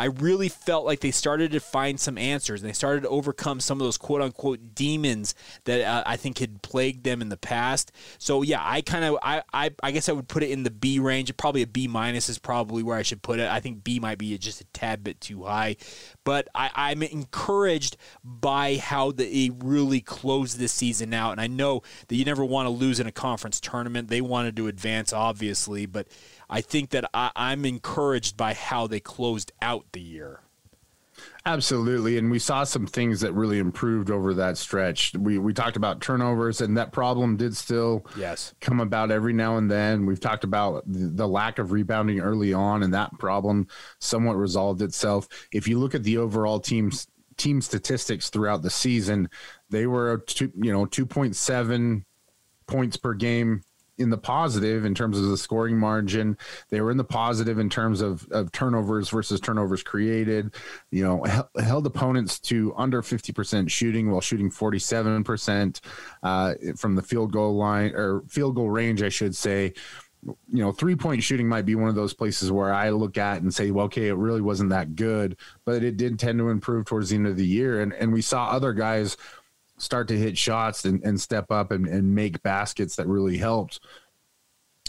I 0.00 0.06
really 0.06 0.48
felt 0.48 0.86
like 0.86 1.00
they 1.00 1.10
started 1.10 1.52
to 1.52 1.60
find 1.60 2.00
some 2.00 2.16
answers. 2.16 2.62
And 2.62 2.70
they 2.70 2.72
started 2.72 3.02
to 3.02 3.10
overcome 3.10 3.60
some 3.60 3.78
of 3.78 3.84
those 3.84 3.98
quote 3.98 4.22
unquote 4.22 4.74
demons 4.74 5.34
that 5.64 5.82
uh, 5.82 6.02
I 6.06 6.16
think 6.16 6.38
had 6.38 6.62
plagued 6.62 7.04
them 7.04 7.20
in 7.20 7.28
the 7.28 7.36
past. 7.36 7.92
So 8.16 8.40
yeah, 8.40 8.62
I 8.64 8.80
kind 8.80 9.04
of 9.04 9.18
I, 9.22 9.42
I 9.52 9.72
I 9.82 9.90
guess 9.90 10.08
I 10.08 10.12
would 10.12 10.26
put 10.26 10.42
it 10.42 10.50
in 10.50 10.62
the 10.62 10.70
B 10.70 10.98
range. 11.00 11.36
Probably 11.36 11.60
a 11.60 11.66
B 11.66 11.86
minus 11.86 12.30
is 12.30 12.38
probably 12.38 12.82
where 12.82 12.96
I 12.96 13.02
should 13.02 13.20
put 13.20 13.40
it. 13.40 13.50
I 13.50 13.60
think 13.60 13.84
B 13.84 14.00
might 14.00 14.16
be 14.16 14.38
just 14.38 14.62
a 14.62 14.64
tad 14.72 15.04
bit 15.04 15.20
too 15.20 15.44
high, 15.44 15.76
but 16.24 16.48
I, 16.54 16.70
I'm 16.74 17.02
encouraged 17.02 17.98
by 18.24 18.76
how 18.76 19.12
they 19.12 19.50
really 19.58 20.00
closed 20.00 20.58
this 20.58 20.72
season 20.72 21.12
out. 21.12 21.32
And 21.32 21.42
I 21.42 21.46
know 21.46 21.82
that 22.08 22.16
you 22.16 22.24
never 22.24 22.44
want 22.44 22.64
to 22.64 22.70
lose 22.70 23.00
in 23.00 23.06
a 23.06 23.12
conference 23.12 23.60
tournament. 23.60 24.08
They 24.08 24.22
wanted 24.22 24.56
to 24.56 24.66
advance, 24.66 25.12
obviously, 25.12 25.84
but 25.84 26.08
I 26.50 26.60
think 26.60 26.90
that 26.90 27.08
I, 27.14 27.30
I'm 27.36 27.64
encouraged 27.64 28.36
by 28.36 28.54
how 28.54 28.88
they 28.88 29.00
closed 29.00 29.52
out 29.62 29.86
the 29.92 30.00
year. 30.00 30.40
Absolutely, 31.46 32.18
and 32.18 32.30
we 32.30 32.38
saw 32.38 32.64
some 32.64 32.86
things 32.86 33.20
that 33.20 33.32
really 33.32 33.58
improved 33.58 34.10
over 34.10 34.34
that 34.34 34.58
stretch. 34.58 35.14
We 35.14 35.38
we 35.38 35.52
talked 35.52 35.76
about 35.76 36.00
turnovers, 36.00 36.60
and 36.60 36.76
that 36.76 36.92
problem 36.92 37.36
did 37.36 37.56
still 37.56 38.06
yes 38.16 38.54
come 38.60 38.80
about 38.80 39.10
every 39.10 39.32
now 39.32 39.56
and 39.56 39.70
then. 39.70 40.06
We've 40.06 40.20
talked 40.20 40.44
about 40.44 40.82
the, 40.86 41.28
lack 41.28 41.58
of 41.58 41.72
rebounding 41.72 42.20
early 42.20 42.52
on, 42.52 42.82
and 42.82 42.92
that 42.94 43.12
problem 43.18 43.68
somewhat 43.98 44.36
resolved 44.36 44.82
itself. 44.82 45.28
If 45.52 45.68
you 45.68 45.78
look 45.78 45.94
at 45.94 46.02
the 46.02 46.18
overall 46.18 46.58
team's 46.58 47.06
team 47.36 47.60
statistics 47.60 48.28
throughout 48.30 48.62
the 48.62 48.70
season, 48.70 49.28
they 49.70 49.86
were 49.86 50.18
two, 50.26 50.52
you 50.60 50.72
know 50.72 50.86
two 50.86 51.06
point 51.06 51.36
seven 51.36 52.04
points 52.66 52.96
per 52.96 53.14
game 53.14 53.62
in 54.00 54.10
the 54.10 54.18
positive 54.18 54.84
in 54.84 54.94
terms 54.94 55.18
of 55.18 55.24
the 55.28 55.36
scoring 55.36 55.78
margin. 55.78 56.36
They 56.70 56.80
were 56.80 56.90
in 56.90 56.96
the 56.96 57.04
positive 57.04 57.58
in 57.58 57.68
terms 57.68 58.00
of, 58.00 58.26
of 58.30 58.50
turnovers 58.52 59.10
versus 59.10 59.40
turnovers 59.40 59.82
created. 59.82 60.54
You 60.90 61.04
know, 61.04 61.42
held 61.62 61.86
opponents 61.86 62.40
to 62.40 62.74
under 62.76 63.02
50% 63.02 63.70
shooting 63.70 64.10
while 64.10 64.20
shooting 64.20 64.50
47% 64.50 65.80
uh, 66.22 66.54
from 66.76 66.94
the 66.94 67.02
field 67.02 67.32
goal 67.32 67.56
line 67.56 67.94
or 67.94 68.22
field 68.28 68.56
goal 68.56 68.70
range, 68.70 69.02
I 69.02 69.10
should 69.10 69.36
say 69.36 69.74
you 70.22 70.62
know, 70.62 70.72
three 70.72 70.96
point 70.96 71.22
shooting 71.22 71.48
might 71.48 71.64
be 71.64 71.74
one 71.74 71.88
of 71.88 71.94
those 71.94 72.12
places 72.12 72.52
where 72.52 72.72
I 72.72 72.90
look 72.90 73.16
at 73.16 73.40
and 73.40 73.52
say, 73.52 73.70
well, 73.70 73.86
okay, 73.86 74.08
it 74.08 74.16
really 74.16 74.42
wasn't 74.42 74.70
that 74.70 74.94
good, 74.94 75.36
but 75.64 75.82
it 75.82 75.96
did 75.96 76.18
tend 76.18 76.38
to 76.38 76.50
improve 76.50 76.84
towards 76.84 77.10
the 77.10 77.16
end 77.16 77.26
of 77.26 77.36
the 77.36 77.46
year. 77.46 77.80
And, 77.80 77.92
and 77.94 78.12
we 78.12 78.20
saw 78.20 78.48
other 78.48 78.72
guys 78.72 79.16
start 79.80 80.08
to 80.08 80.18
hit 80.18 80.36
shots 80.36 80.84
and, 80.84 81.02
and 81.04 81.20
step 81.20 81.50
up 81.50 81.70
and, 81.70 81.86
and 81.86 82.14
make 82.14 82.42
baskets 82.42 82.96
that 82.96 83.06
really 83.06 83.38
helped. 83.38 83.80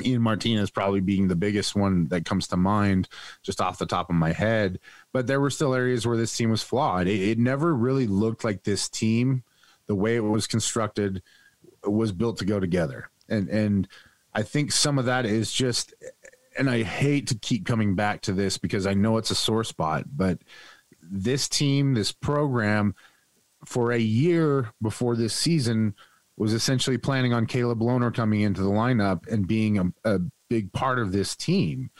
Ian 0.03 0.21
Martinez 0.21 0.69
probably 0.71 1.01
being 1.01 1.27
the 1.27 1.35
biggest 1.35 1.75
one 1.75 2.07
that 2.07 2.25
comes 2.25 2.47
to 2.47 2.57
mind 2.57 3.07
just 3.43 3.61
off 3.61 3.77
the 3.77 3.85
top 3.85 4.09
of 4.09 4.15
my 4.15 4.31
head. 4.31 4.79
But 5.11 5.27
there 5.27 5.41
were 5.41 5.49
still 5.49 5.73
areas 5.73 6.07
where 6.07 6.17
this 6.17 6.35
team 6.35 6.49
was 6.49 6.63
flawed. 6.63 7.07
It, 7.07 7.21
it 7.21 7.39
never 7.39 7.75
really 7.75 8.07
looked 8.07 8.43
like 8.43 8.63
this 8.63 8.89
team, 8.89 9.43
the 9.87 9.95
way 9.95 10.15
it 10.15 10.21
was 10.21 10.47
constructed, 10.47 11.21
was 11.83 12.11
built 12.11 12.37
to 12.37 12.45
go 12.45 12.59
together. 12.59 13.09
And 13.29 13.49
and 13.49 13.87
I 14.33 14.43
think 14.43 14.71
some 14.71 14.97
of 14.97 15.05
that 15.05 15.25
is 15.25 15.51
just 15.51 15.93
and 16.57 16.69
I 16.69 16.83
hate 16.83 17.27
to 17.27 17.35
keep 17.35 17.65
coming 17.65 17.95
back 17.95 18.21
to 18.21 18.33
this 18.33 18.57
because 18.57 18.85
I 18.85 18.93
know 18.93 19.17
it's 19.17 19.31
a 19.31 19.35
sore 19.35 19.63
spot, 19.63 20.05
but 20.15 20.39
this 21.01 21.49
team, 21.49 21.93
this 21.93 22.11
program, 22.11 22.95
for 23.65 23.91
a 23.91 23.99
year 23.99 24.71
before 24.81 25.15
this 25.15 25.33
season 25.33 25.95
was 26.37 26.53
essentially 26.53 26.97
planning 26.97 27.33
on 27.33 27.45
Caleb 27.45 27.79
Lohner 27.79 28.13
coming 28.13 28.41
into 28.41 28.61
the 28.61 28.69
lineup 28.69 29.27
and 29.31 29.47
being 29.47 29.77
a, 29.77 29.85
a 30.05 30.19
big 30.49 30.73
part 30.73 30.99
of 30.99 31.11
this 31.11 31.35
team. 31.35 31.91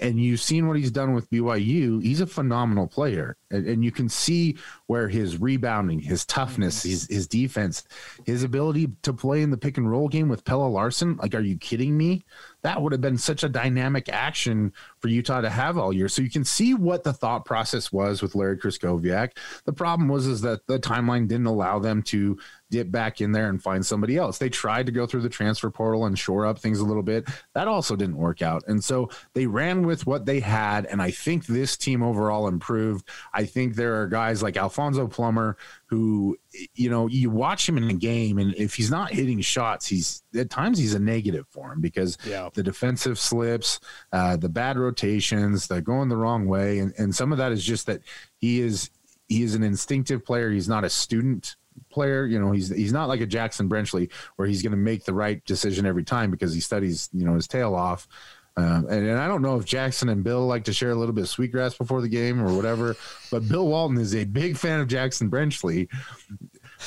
And 0.00 0.20
you've 0.20 0.40
seen 0.40 0.68
what 0.68 0.76
he's 0.76 0.90
done 0.90 1.14
with 1.14 1.30
BYU. 1.30 2.02
He's 2.02 2.20
a 2.20 2.26
phenomenal 2.26 2.86
player. 2.86 3.36
And, 3.50 3.66
and 3.66 3.84
you 3.84 3.90
can 3.90 4.08
see 4.08 4.56
where 4.86 5.08
his 5.08 5.40
rebounding, 5.40 6.00
his 6.00 6.24
toughness, 6.24 6.80
mm-hmm. 6.80 6.90
his, 6.90 7.06
his 7.08 7.26
defense, 7.26 7.84
his 8.24 8.42
ability 8.42 8.88
to 9.02 9.12
play 9.12 9.42
in 9.42 9.50
the 9.50 9.56
pick 9.56 9.76
and 9.76 9.90
roll 9.90 10.08
game 10.08 10.28
with 10.28 10.44
Pelle 10.44 10.70
Larsson. 10.70 11.16
Like, 11.16 11.34
are 11.34 11.40
you 11.40 11.56
kidding 11.56 11.96
me? 11.96 12.24
that 12.62 12.82
would 12.82 12.92
have 12.92 13.00
been 13.00 13.18
such 13.18 13.44
a 13.44 13.48
dynamic 13.48 14.08
action 14.08 14.72
for 15.00 15.08
Utah 15.08 15.40
to 15.40 15.50
have 15.50 15.78
all 15.78 15.92
year. 15.92 16.08
So 16.08 16.22
you 16.22 16.30
can 16.30 16.44
see 16.44 16.74
what 16.74 17.04
the 17.04 17.12
thought 17.12 17.44
process 17.44 17.92
was 17.92 18.20
with 18.20 18.34
Larry 18.34 18.58
Krystkowiak. 18.58 19.36
The 19.64 19.72
problem 19.72 20.08
was 20.08 20.26
is 20.26 20.40
that 20.40 20.66
the 20.66 20.78
timeline 20.78 21.28
didn't 21.28 21.46
allow 21.46 21.78
them 21.78 22.02
to 22.04 22.38
dip 22.70 22.90
back 22.90 23.20
in 23.20 23.32
there 23.32 23.48
and 23.48 23.62
find 23.62 23.84
somebody 23.84 24.16
else. 24.16 24.38
They 24.38 24.48
tried 24.48 24.86
to 24.86 24.92
go 24.92 25.06
through 25.06 25.22
the 25.22 25.28
transfer 25.28 25.70
portal 25.70 26.06
and 26.06 26.18
shore 26.18 26.46
up 26.46 26.58
things 26.58 26.80
a 26.80 26.84
little 26.84 27.02
bit. 27.02 27.28
That 27.54 27.68
also 27.68 27.96
didn't 27.96 28.16
work 28.16 28.42
out. 28.42 28.64
And 28.66 28.82
so 28.82 29.10
they 29.34 29.46
ran 29.46 29.86
with 29.86 30.06
what 30.06 30.26
they 30.26 30.40
had. 30.40 30.86
And 30.86 31.00
I 31.00 31.10
think 31.10 31.46
this 31.46 31.76
team 31.76 32.02
overall 32.02 32.48
improved. 32.48 33.08
I 33.32 33.44
think 33.44 33.74
there 33.74 34.00
are 34.00 34.06
guys 34.06 34.42
like 34.42 34.56
Alfonso 34.56 35.06
Plummer 35.06 35.56
who 35.88 36.36
you 36.74 36.90
know 36.90 37.06
you 37.06 37.30
watch 37.30 37.66
him 37.66 37.78
in 37.78 37.88
a 37.88 37.94
game 37.94 38.38
and 38.38 38.54
if 38.56 38.74
he's 38.74 38.90
not 38.90 39.10
hitting 39.10 39.40
shots 39.40 39.86
he's 39.86 40.22
at 40.34 40.50
times 40.50 40.78
he's 40.78 40.92
a 40.92 40.98
negative 40.98 41.46
for 41.48 41.72
him 41.72 41.80
because 41.80 42.18
yeah. 42.26 42.48
the 42.52 42.62
defensive 42.62 43.18
slips 43.18 43.80
uh, 44.12 44.36
the 44.36 44.48
bad 44.48 44.76
rotations 44.76 45.66
the 45.66 45.80
going 45.80 46.08
the 46.08 46.16
wrong 46.16 46.46
way 46.46 46.78
and, 46.78 46.92
and 46.98 47.14
some 47.14 47.32
of 47.32 47.38
that 47.38 47.52
is 47.52 47.64
just 47.64 47.86
that 47.86 48.02
he 48.36 48.60
is 48.60 48.90
he 49.28 49.42
is 49.42 49.54
an 49.54 49.62
instinctive 49.62 50.24
player 50.24 50.50
he's 50.50 50.68
not 50.68 50.84
a 50.84 50.90
student 50.90 51.56
player 51.90 52.26
you 52.26 52.38
know 52.38 52.52
he's 52.52 52.68
he's 52.68 52.92
not 52.92 53.08
like 53.08 53.20
a 53.20 53.26
Jaxon 53.26 53.68
Brenchley 53.68 54.10
where 54.36 54.48
he's 54.48 54.62
going 54.62 54.72
to 54.72 54.76
make 54.76 55.04
the 55.04 55.14
right 55.14 55.44
decision 55.44 55.86
every 55.86 56.04
time 56.04 56.30
because 56.30 56.54
he 56.54 56.60
studies 56.60 57.08
you 57.12 57.24
know 57.24 57.34
his 57.34 57.46
tail 57.46 57.74
off 57.74 58.08
um, 58.58 58.88
and, 58.90 59.06
and, 59.06 59.20
I 59.20 59.28
don't 59.28 59.40
know 59.40 59.56
if 59.56 59.66
Jaxon 59.66 60.10
and 60.10 60.24
Bill 60.24 60.44
like 60.44 60.64
to 60.64 60.72
share 60.72 60.90
a 60.90 60.94
little 60.96 61.14
bit 61.14 61.22
of 61.22 61.28
sweetgrass 61.28 61.78
before 61.78 62.00
the 62.00 62.08
game 62.08 62.42
or 62.42 62.52
whatever, 62.52 62.96
but 63.30 63.48
Bill 63.48 63.68
Walton 63.68 63.96
is 63.98 64.16
a 64.16 64.24
big 64.24 64.56
fan 64.56 64.80
of 64.80 64.88
Jaxon 64.88 65.30
Brenchley. 65.30 65.88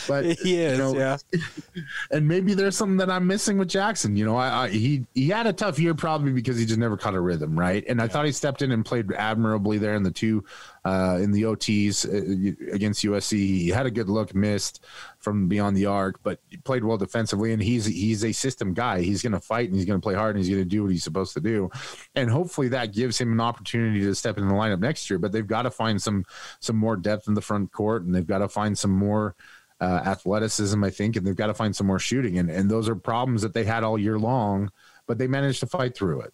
But 0.08 0.26
he 0.40 0.58
is, 0.58 0.78
you 0.78 0.78
know, 0.78 0.96
yeah. 0.96 1.18
And 2.12 2.28
maybe 2.28 2.54
there's 2.54 2.78
something 2.78 2.98
that 2.98 3.10
I'm 3.10 3.28
missing 3.28 3.58
with 3.58 3.70
Jaxon. 3.70 4.18
You 4.18 4.26
know, 4.26 4.36
I, 4.36 4.66
I, 4.66 4.70
he 4.70 5.06
he 5.14 5.30
had 5.30 5.48
a 5.48 5.54
tough 5.54 5.80
year 5.80 5.94
probably 5.94 6.32
because 6.32 6.58
he 6.58 6.66
just 6.66 6.80
never 6.80 6.98
caught 6.98 7.14
a 7.14 7.22
rhythm, 7.22 7.58
right? 7.58 7.84
And 7.88 8.02
I 8.02 8.08
thought 8.08 8.26
he 8.26 8.32
stepped 8.32 8.62
in 8.62 8.72
and 8.72 8.86
played 8.86 9.12
admirably 9.14 9.78
there 9.78 9.96
in 9.96 10.04
the 10.04 10.12
two 10.12 10.44
uh, 10.84 11.20
in 11.22 11.32
the 11.32 11.44
OTs 11.44 12.06
uh, 12.06 12.74
against 12.74 13.04
USC. 13.04 13.38
He 13.38 13.70
had 13.70 13.86
a 13.86 13.92
good 13.92 14.10
look, 14.10 14.34
missed 14.34 14.84
from 15.20 15.48
beyond 15.48 15.78
the 15.78 15.86
arc, 15.86 16.22
but 16.24 16.40
he 16.50 16.58
played 16.58 16.84
well 16.84 16.98
defensively. 16.98 17.54
And 17.54 17.62
he's 17.62 17.86
he's 17.86 18.26
a 18.26 18.32
system 18.32 18.74
guy. 18.74 19.02
He's 19.02 19.22
going 19.22 19.34
to 19.34 19.40
fight 19.40 19.68
and 19.68 19.76
he's 19.76 19.86
going 19.86 20.00
to 20.00 20.04
play 20.04 20.16
hard 20.16 20.36
and 20.36 20.44
he's 20.44 20.54
going 20.54 20.64
to 20.64 20.70
do 20.70 20.84
what 20.84 20.92
he's 20.92 21.04
supposed 21.04 21.34
to 21.36 21.42
do. 21.42 21.70
And 22.16 22.30
hopefully 22.30 22.70
that 22.70 22.94
gives 22.94 23.20
him 23.20 23.32
an 23.32 23.40
opportunity 23.40 24.02
to 24.02 24.16
step 24.16 24.38
in 24.38 24.48
the 24.48 24.54
lineup 24.54 24.80
next 24.80 25.10
year. 25.10 25.20
But 25.20 25.32
they've 25.32 25.46
got 25.46 25.64
to 25.64 25.72
find 25.72 26.02
some 26.02 26.26
some 26.60 26.76
more 26.76 26.98
depth 26.98 27.28
in 27.28 27.36
the 27.36 27.42
front 27.42 27.72
court 27.72 28.04
and 28.04 28.14
they've 28.14 28.26
got 28.26 28.40
to 28.40 28.50
find 28.50 28.78
some 28.78 28.92
more. 28.92 29.36
Uh, 29.82 30.00
athleticism, 30.06 30.84
I 30.84 30.92
think, 30.92 31.16
and 31.16 31.26
they've 31.26 31.36
got 31.36 31.48
to 31.48 31.56
find 31.56 31.76
some 31.76 31.88
more 31.88 31.98
shooting, 31.98 32.38
and 32.38 32.52
and 32.52 32.70
those 32.70 32.88
are 32.88 32.96
problems 32.96 33.42
that 33.42 33.56
they 33.56 33.64
had 33.64 33.84
all 33.84 33.98
year 33.98 34.20
long, 34.20 34.70
but 35.08 35.18
they 35.18 35.26
managed 35.26 35.60
to 35.62 35.66
fight 35.66 35.96
through 35.96 36.22
it. 36.22 36.34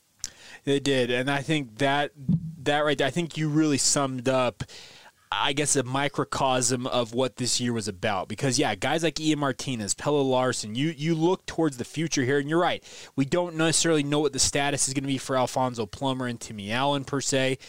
They 0.66 0.82
did, 0.82 1.10
and 1.12 1.32
I 1.32 1.42
think 1.42 1.78
that 1.78 2.12
that 2.64 2.84
right 2.84 2.98
there, 2.98 3.08
I 3.08 3.10
think 3.10 3.38
you 3.38 3.48
really 3.48 3.78
summed 3.78 4.28
up. 4.28 4.64
I 5.32 5.52
guess 5.52 5.76
a 5.76 5.84
microcosm 5.84 6.88
of 6.88 7.14
what 7.14 7.36
this 7.36 7.60
year 7.60 7.74
was 7.74 7.88
about. 7.90 8.28
Because 8.30 8.58
yeah, 8.58 8.76
guys 8.76 9.04
like 9.04 9.20
Ian 9.20 9.40
Martinez, 9.40 9.94
Pelle 9.94 10.24
Larsson, 10.24 10.76
you 10.76 10.90
you 10.90 11.16
look 11.16 11.46
towards 11.46 11.78
the 11.78 11.86
future 11.86 12.24
here, 12.24 12.40
and 12.40 12.50
you're 12.50 12.60
right. 12.60 12.84
We 13.16 13.26
don't 13.26 13.56
necessarily 13.56 14.04
know 14.04 14.20
what 14.20 14.34
the 14.34 14.40
status 14.40 14.88
is 14.88 14.94
going 14.94 15.04
to 15.04 15.08
be 15.08 15.18
for 15.18 15.38
Alfonso 15.38 15.86
Plummer 15.86 16.28
and 16.28 16.40
Timmy 16.40 16.72
Allen 16.72 17.04
per 17.04 17.22
se, 17.22 17.60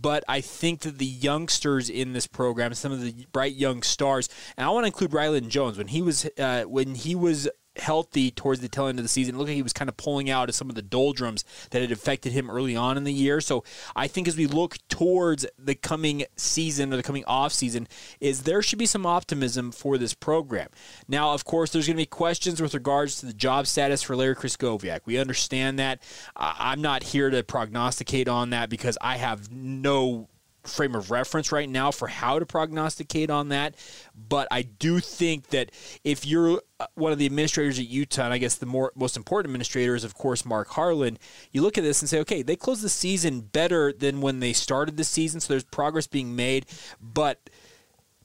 but 0.00 0.24
I 0.28 0.40
think 0.40 0.80
that 0.80 0.98
the 0.98 1.04
youngsters 1.06 1.90
in 1.90 2.12
this 2.12 2.26
program, 2.26 2.72
some 2.74 2.92
of 2.92 3.02
the 3.02 3.26
bright 3.32 3.54
young 3.54 3.82
stars, 3.82 4.28
and 4.56 4.66
I 4.66 4.70
want 4.70 4.84
to 4.84 4.86
include 4.88 5.10
Rylan 5.10 5.48
Jones. 5.48 5.78
When 5.78 5.88
he 5.88 6.02
was 6.02 6.28
uh, 6.38 6.64
when 6.64 6.94
he 6.94 7.14
was 7.14 7.48
healthy 7.76 8.30
towards 8.30 8.60
the 8.60 8.68
tail 8.68 8.86
end 8.86 8.98
of 8.98 9.04
the 9.04 9.08
season. 9.08 9.34
It 9.34 9.38
looked 9.38 9.48
like 9.48 9.56
he 9.56 9.62
was 9.62 9.72
kind 9.72 9.88
of 9.88 9.96
pulling 9.96 10.28
out 10.28 10.48
of 10.48 10.54
some 10.54 10.68
of 10.68 10.74
the 10.74 10.82
doldrums 10.82 11.44
that 11.70 11.80
had 11.80 11.92
affected 11.92 12.32
him 12.32 12.50
early 12.50 12.76
on 12.76 12.96
in 12.96 13.04
the 13.04 13.12
year. 13.12 13.40
So 13.40 13.64
I 13.96 14.08
think 14.08 14.28
as 14.28 14.36
we 14.36 14.46
look 14.46 14.76
towards 14.88 15.46
the 15.58 15.74
coming 15.74 16.24
season 16.36 16.92
or 16.92 16.96
the 16.96 17.02
coming 17.02 17.24
off 17.26 17.52
season, 17.52 17.88
is 18.20 18.42
there 18.42 18.62
should 18.62 18.78
be 18.78 18.86
some 18.86 19.06
optimism 19.06 19.72
for 19.72 19.98
this 19.98 20.14
program. 20.14 20.68
Now, 21.08 21.32
of 21.32 21.44
course, 21.44 21.70
there's 21.70 21.86
going 21.86 21.96
to 21.96 22.02
be 22.02 22.06
questions 22.06 22.60
with 22.60 22.74
regards 22.74 23.20
to 23.20 23.26
the 23.26 23.32
job 23.32 23.66
status 23.66 24.02
for 24.02 24.16
Larry 24.16 24.36
Krystkowiak. 24.36 25.00
We 25.04 25.18
understand 25.18 25.78
that. 25.78 26.02
I'm 26.36 26.82
not 26.82 27.02
here 27.02 27.30
to 27.30 27.42
prognosticate 27.42 28.28
on 28.28 28.50
that 28.50 28.68
because 28.68 28.98
I 29.00 29.16
have 29.16 29.50
no 29.50 30.28
frame 30.64 30.94
of 30.94 31.10
reference 31.10 31.52
right 31.52 31.68
now 31.68 31.90
for 31.90 32.08
how 32.08 32.38
to 32.38 32.46
prognosticate 32.46 33.30
on 33.30 33.48
that. 33.48 33.74
But 34.14 34.48
I 34.50 34.62
do 34.62 35.00
think 35.00 35.48
that 35.48 35.70
if 36.04 36.26
you're 36.26 36.62
uh, 36.78 36.86
one 36.94 37.12
of 37.12 37.18
the 37.18 37.26
administrators 37.26 37.78
at 37.78 37.88
Utah, 37.88 38.24
and 38.24 38.34
I 38.34 38.38
guess 38.38 38.56
the 38.56 38.66
more 38.66 38.92
most 38.94 39.16
important 39.16 39.50
administrator 39.50 39.94
is 39.94 40.04
of 40.04 40.14
course 40.14 40.44
Mark 40.44 40.68
Harlan, 40.68 41.18
you 41.50 41.62
look 41.62 41.78
at 41.78 41.84
this 41.84 42.00
and 42.00 42.08
say, 42.08 42.20
okay, 42.20 42.42
they 42.42 42.56
closed 42.56 42.82
the 42.82 42.88
season 42.88 43.40
better 43.40 43.92
than 43.92 44.20
when 44.20 44.40
they 44.40 44.52
started 44.52 44.96
the 44.96 45.04
season, 45.04 45.40
so 45.40 45.52
there's 45.52 45.64
progress 45.64 46.06
being 46.06 46.36
made, 46.36 46.66
but. 47.00 47.50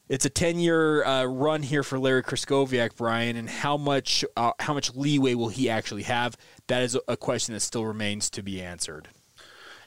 It's 0.10 0.24
a 0.24 0.30
ten-year 0.30 1.04
uh, 1.04 1.26
run 1.26 1.64
here 1.64 1.84
for 1.84 2.00
Larry 2.00 2.24
Krystkowiak, 2.24 2.96
Bryan, 2.96 3.36
and 3.36 3.50
how 3.50 3.76
much 3.76 4.24
uh, 4.38 4.54
how 4.58 4.74
much 4.74 4.96
leeway 4.96 5.34
will 5.34 5.50
he 5.50 5.70
actually 5.70 6.04
have? 6.04 6.38
That 6.68 6.82
is 6.82 6.98
a 7.10 7.18
question 7.18 7.54
that 7.56 7.60
still 7.60 7.86
remains 7.86 8.30
to 8.30 8.42
be 8.42 8.62
answered 8.62 9.10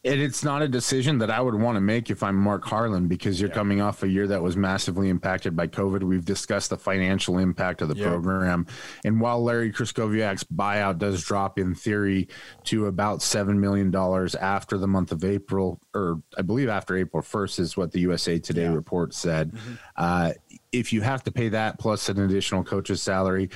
and 0.02 0.20
it's 0.20 0.42
not 0.42 0.62
a 0.62 0.68
decision 0.68 1.18
that 1.18 1.30
I 1.30 1.42
would 1.42 1.54
want 1.54 1.76
to 1.76 1.80
make 1.80 2.08
if 2.08 2.22
I'm 2.22 2.34
Mark 2.34 2.64
Harlan 2.64 3.06
because 3.06 3.38
you're 3.38 3.50
yeah. 3.50 3.54
coming 3.54 3.82
off 3.82 4.02
a 4.02 4.08
year 4.08 4.26
that 4.28 4.42
was 4.42 4.56
massively 4.56 5.10
impacted 5.10 5.54
by 5.54 5.66
COVID. 5.66 6.02
We've 6.02 6.24
discussed 6.24 6.70
the 6.70 6.78
financial 6.78 7.36
impact 7.36 7.82
of 7.82 7.88
the 7.88 7.96
yeah. 7.96 8.08
program, 8.08 8.66
and 9.04 9.20
while 9.20 9.42
Larry 9.44 9.70
Krystkowiak's 9.70 10.44
buyout 10.44 10.98
does 10.98 11.22
drop 11.22 11.58
in 11.58 11.74
theory 11.74 12.28
to 12.64 12.86
about 12.86 13.20
seven 13.20 13.60
million 13.60 13.90
dollars 13.90 14.34
after 14.34 14.78
the 14.78 14.88
month 14.88 15.12
of 15.12 15.22
April, 15.22 15.78
or 15.94 16.22
I 16.38 16.42
believe 16.42 16.70
after 16.70 16.96
April 16.96 17.22
1st 17.22 17.60
is 17.60 17.76
what 17.76 17.92
the 17.92 18.00
USA 18.00 18.38
Today 18.38 18.62
yeah. 18.62 18.74
report 18.74 19.12
said. 19.12 19.52
Mm-hmm. 19.52 19.74
Uh, 19.96 20.32
if 20.72 20.92
you 20.92 21.02
have 21.02 21.24
to 21.24 21.32
pay 21.32 21.50
that 21.50 21.78
plus 21.78 22.08
an 22.08 22.20
additional 22.20 22.64
coach's 22.64 23.02
salary, 23.02 23.50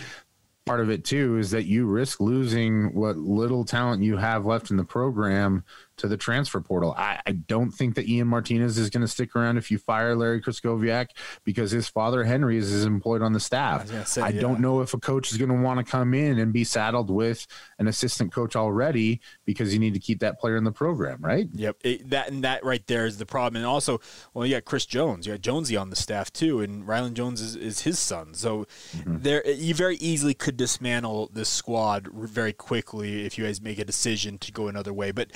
part 0.66 0.80
of 0.80 0.90
it 0.90 1.04
too 1.04 1.36
is 1.36 1.50
that 1.50 1.66
you 1.66 1.86
risk 1.86 2.20
losing 2.20 2.94
what 2.94 3.16
little 3.16 3.64
talent 3.64 4.02
you 4.02 4.16
have 4.16 4.46
left 4.46 4.70
in 4.70 4.76
the 4.76 4.84
program 4.84 5.62
to 5.96 6.08
the 6.08 6.16
transfer 6.16 6.60
portal. 6.60 6.94
I, 6.96 7.20
I 7.26 7.32
don't 7.32 7.70
think 7.70 7.94
that 7.94 8.08
Ian 8.08 8.28
Martinez 8.28 8.78
is 8.78 8.90
going 8.90 9.02
to 9.02 9.08
stick 9.08 9.36
around 9.36 9.56
if 9.56 9.70
you 9.70 9.78
fire 9.78 10.16
Larry 10.16 10.40
Krystkowiak 10.40 11.08
because 11.44 11.70
his 11.70 11.88
father 11.88 12.24
Henry 12.24 12.56
is, 12.56 12.72
is 12.72 12.84
employed 12.84 13.22
on 13.22 13.32
the 13.32 13.40
staff. 13.40 13.92
I, 13.92 14.04
say, 14.04 14.22
I 14.22 14.28
yeah. 14.30 14.40
don't 14.40 14.60
know 14.60 14.80
if 14.80 14.94
a 14.94 14.98
coach 14.98 15.30
is 15.30 15.38
going 15.38 15.50
to 15.50 15.60
want 15.60 15.84
to 15.84 15.90
come 15.90 16.14
in 16.14 16.38
and 16.38 16.52
be 16.52 16.64
saddled 16.64 17.10
with 17.10 17.46
an 17.78 17.86
assistant 17.86 18.32
coach 18.32 18.56
already 18.56 19.20
because 19.44 19.72
you 19.72 19.78
need 19.78 19.94
to 19.94 20.00
keep 20.00 20.20
that 20.20 20.40
player 20.40 20.56
in 20.56 20.64
the 20.64 20.72
program, 20.72 21.20
right? 21.20 21.48
Yep, 21.52 21.76
it, 21.84 22.10
that 22.10 22.30
and 22.30 22.44
that 22.44 22.64
right 22.64 22.84
there 22.86 23.06
is 23.06 23.18
the 23.18 23.26
problem. 23.26 23.56
And 23.56 23.66
also, 23.66 24.00
well, 24.32 24.44
you 24.46 24.56
got 24.56 24.64
Chris 24.64 24.86
Jones, 24.86 25.26
you 25.26 25.32
got 25.32 25.40
Jonesy 25.40 25.76
on 25.76 25.90
the 25.90 25.96
staff 25.96 26.32
too, 26.32 26.60
and 26.60 26.84
Rylan 26.84 27.14
Jones 27.14 27.40
is, 27.40 27.56
is 27.56 27.82
his 27.82 27.98
son. 27.98 28.34
So 28.34 28.66
mm-hmm. 28.96 29.18
there, 29.20 29.46
you 29.48 29.74
very 29.74 29.96
easily 29.96 30.34
could 30.34 30.56
dismantle 30.56 31.30
this 31.32 31.48
squad 31.48 32.08
very 32.12 32.52
quickly 32.52 33.24
if 33.24 33.38
you 33.38 33.44
guys 33.44 33.60
make 33.60 33.78
a 33.78 33.84
decision 33.84 34.38
to 34.38 34.52
go 34.52 34.68
another 34.68 34.92
way. 34.92 35.12
But 35.12 35.32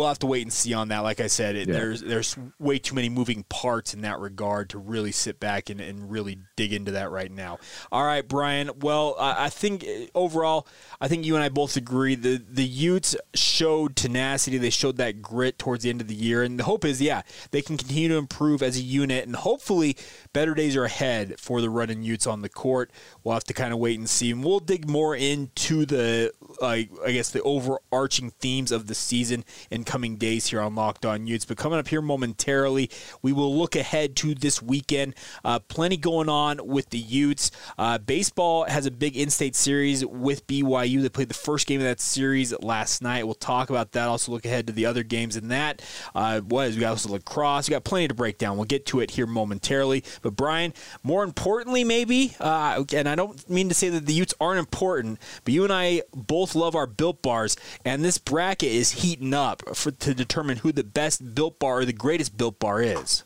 we'll 0.00 0.08
have 0.08 0.18
to 0.18 0.26
wait 0.26 0.42
and 0.42 0.52
see 0.52 0.72
on 0.72 0.88
that. 0.88 1.00
Like 1.00 1.20
I 1.20 1.26
said, 1.26 1.56
it, 1.56 1.68
yeah. 1.68 1.74
there's 1.74 2.00
there's 2.00 2.36
way 2.58 2.78
too 2.78 2.94
many 2.94 3.10
moving 3.10 3.44
parts 3.50 3.92
in 3.92 4.00
that 4.00 4.18
regard 4.18 4.70
to 4.70 4.78
really 4.78 5.12
sit 5.12 5.38
back 5.38 5.68
and, 5.68 5.78
and 5.78 6.10
really 6.10 6.38
dig 6.56 6.72
into 6.72 6.92
that 6.92 7.10
right 7.10 7.30
now. 7.30 7.58
All 7.92 8.04
right, 8.04 8.26
Bryan. 8.26 8.70
Well, 8.80 9.14
I, 9.20 9.44
I 9.46 9.48
think 9.50 9.84
uh, 9.84 10.06
overall, 10.14 10.66
I 11.02 11.08
think 11.08 11.26
you 11.26 11.34
and 11.34 11.44
I 11.44 11.50
both 11.50 11.76
agree 11.76 12.14
the 12.14 12.42
the 12.50 12.64
Utes 12.64 13.14
showed 13.34 13.94
tenacity. 13.94 14.56
They 14.56 14.70
showed 14.70 14.96
that 14.96 15.20
grit 15.20 15.58
towards 15.58 15.84
the 15.84 15.90
end 15.90 16.00
of 16.00 16.08
the 16.08 16.14
year, 16.14 16.42
and 16.42 16.58
the 16.58 16.64
hope 16.64 16.86
is, 16.86 17.02
yeah, 17.02 17.20
they 17.50 17.60
can 17.60 17.76
continue 17.76 18.08
to 18.08 18.16
improve 18.16 18.62
as 18.62 18.78
a 18.78 18.82
unit, 18.82 19.26
and 19.26 19.36
hopefully, 19.36 19.98
better 20.32 20.54
days 20.54 20.76
are 20.76 20.84
ahead 20.84 21.38
for 21.38 21.60
the 21.60 21.68
Runnin' 21.68 22.02
Utes 22.02 22.26
on 22.26 22.40
the 22.40 22.48
court. 22.48 22.90
We'll 23.22 23.34
have 23.34 23.44
to 23.44 23.54
kind 23.54 23.74
of 23.74 23.78
wait 23.78 23.98
and 23.98 24.08
see, 24.08 24.30
and 24.30 24.42
we'll 24.42 24.60
dig 24.60 24.88
more 24.88 25.14
into 25.14 25.84
the 25.84 26.32
like 26.60 26.90
I 27.04 27.12
guess 27.12 27.30
the 27.30 27.42
overarching 27.42 28.30
themes 28.30 28.72
of 28.72 28.86
the 28.86 28.94
season 28.94 29.44
in 29.70 29.84
coming 29.84 30.16
days 30.16 30.48
here 30.48 30.60
on 30.60 30.74
Locked 30.74 31.06
On 31.06 31.26
Utes. 31.26 31.44
But 31.44 31.56
coming 31.56 31.78
up 31.78 31.88
here 31.88 32.02
momentarily, 32.02 32.90
we 33.22 33.32
will 33.32 33.56
look 33.56 33.76
ahead 33.76 34.16
to 34.16 34.34
this 34.34 34.62
weekend. 34.62 35.14
Uh, 35.44 35.58
plenty 35.58 35.96
going 35.96 36.28
on 36.28 36.60
with 36.66 36.90
the 36.90 36.98
Utes. 36.98 37.50
Uh, 37.78 37.98
baseball 37.98 38.64
has 38.64 38.86
a 38.86 38.90
big 38.90 39.16
in-state 39.16 39.56
series 39.56 40.04
with 40.04 40.46
BYU. 40.46 41.02
They 41.02 41.08
played 41.08 41.28
the 41.28 41.34
first 41.34 41.66
game 41.66 41.80
of 41.80 41.86
that 41.86 42.00
series 42.00 42.52
last 42.60 43.02
night. 43.02 43.24
We'll 43.24 43.34
talk 43.34 43.70
about 43.70 43.92
that. 43.92 44.08
Also 44.08 44.32
look 44.32 44.44
ahead 44.44 44.66
to 44.66 44.72
the 44.72 44.86
other 44.86 45.02
games 45.02 45.36
in 45.36 45.48
that. 45.48 45.82
Uh, 46.14 46.40
what 46.40 46.68
is 46.68 46.76
we 46.76 46.80
got 46.80 46.90
also 46.90 47.10
lacrosse. 47.10 47.68
We 47.68 47.72
got 47.72 47.84
plenty 47.84 48.08
to 48.08 48.14
break 48.14 48.38
down. 48.38 48.56
We'll 48.56 48.64
get 48.64 48.86
to 48.86 49.00
it 49.00 49.12
here 49.12 49.26
momentarily. 49.26 50.04
But 50.22 50.36
Bryan, 50.36 50.74
more 51.02 51.24
importantly, 51.24 51.84
maybe, 51.84 52.34
uh, 52.40 52.84
and 52.94 53.08
I 53.08 53.14
don't 53.14 53.48
mean 53.48 53.68
to 53.68 53.74
say 53.74 53.88
that 53.90 54.06
the 54.06 54.14
Utes 54.14 54.34
aren't 54.40 54.58
important, 54.58 55.18
but 55.44 55.52
you 55.52 55.64
and 55.64 55.72
I 55.72 56.02
both 56.14 56.39
love 56.54 56.74
our 56.74 56.86
built 56.86 57.22
bars, 57.22 57.56
and 57.84 58.04
this 58.04 58.18
bracket 58.18 58.70
is 58.70 58.92
heating 58.92 59.34
up 59.34 59.76
for, 59.76 59.90
to 59.90 60.14
determine 60.14 60.58
who 60.58 60.72
the 60.72 60.84
best 60.84 61.34
built 61.34 61.58
bar 61.58 61.80
or 61.80 61.84
the 61.84 61.92
greatest 61.92 62.36
built 62.36 62.58
bar 62.58 62.80
is. 62.82 63.24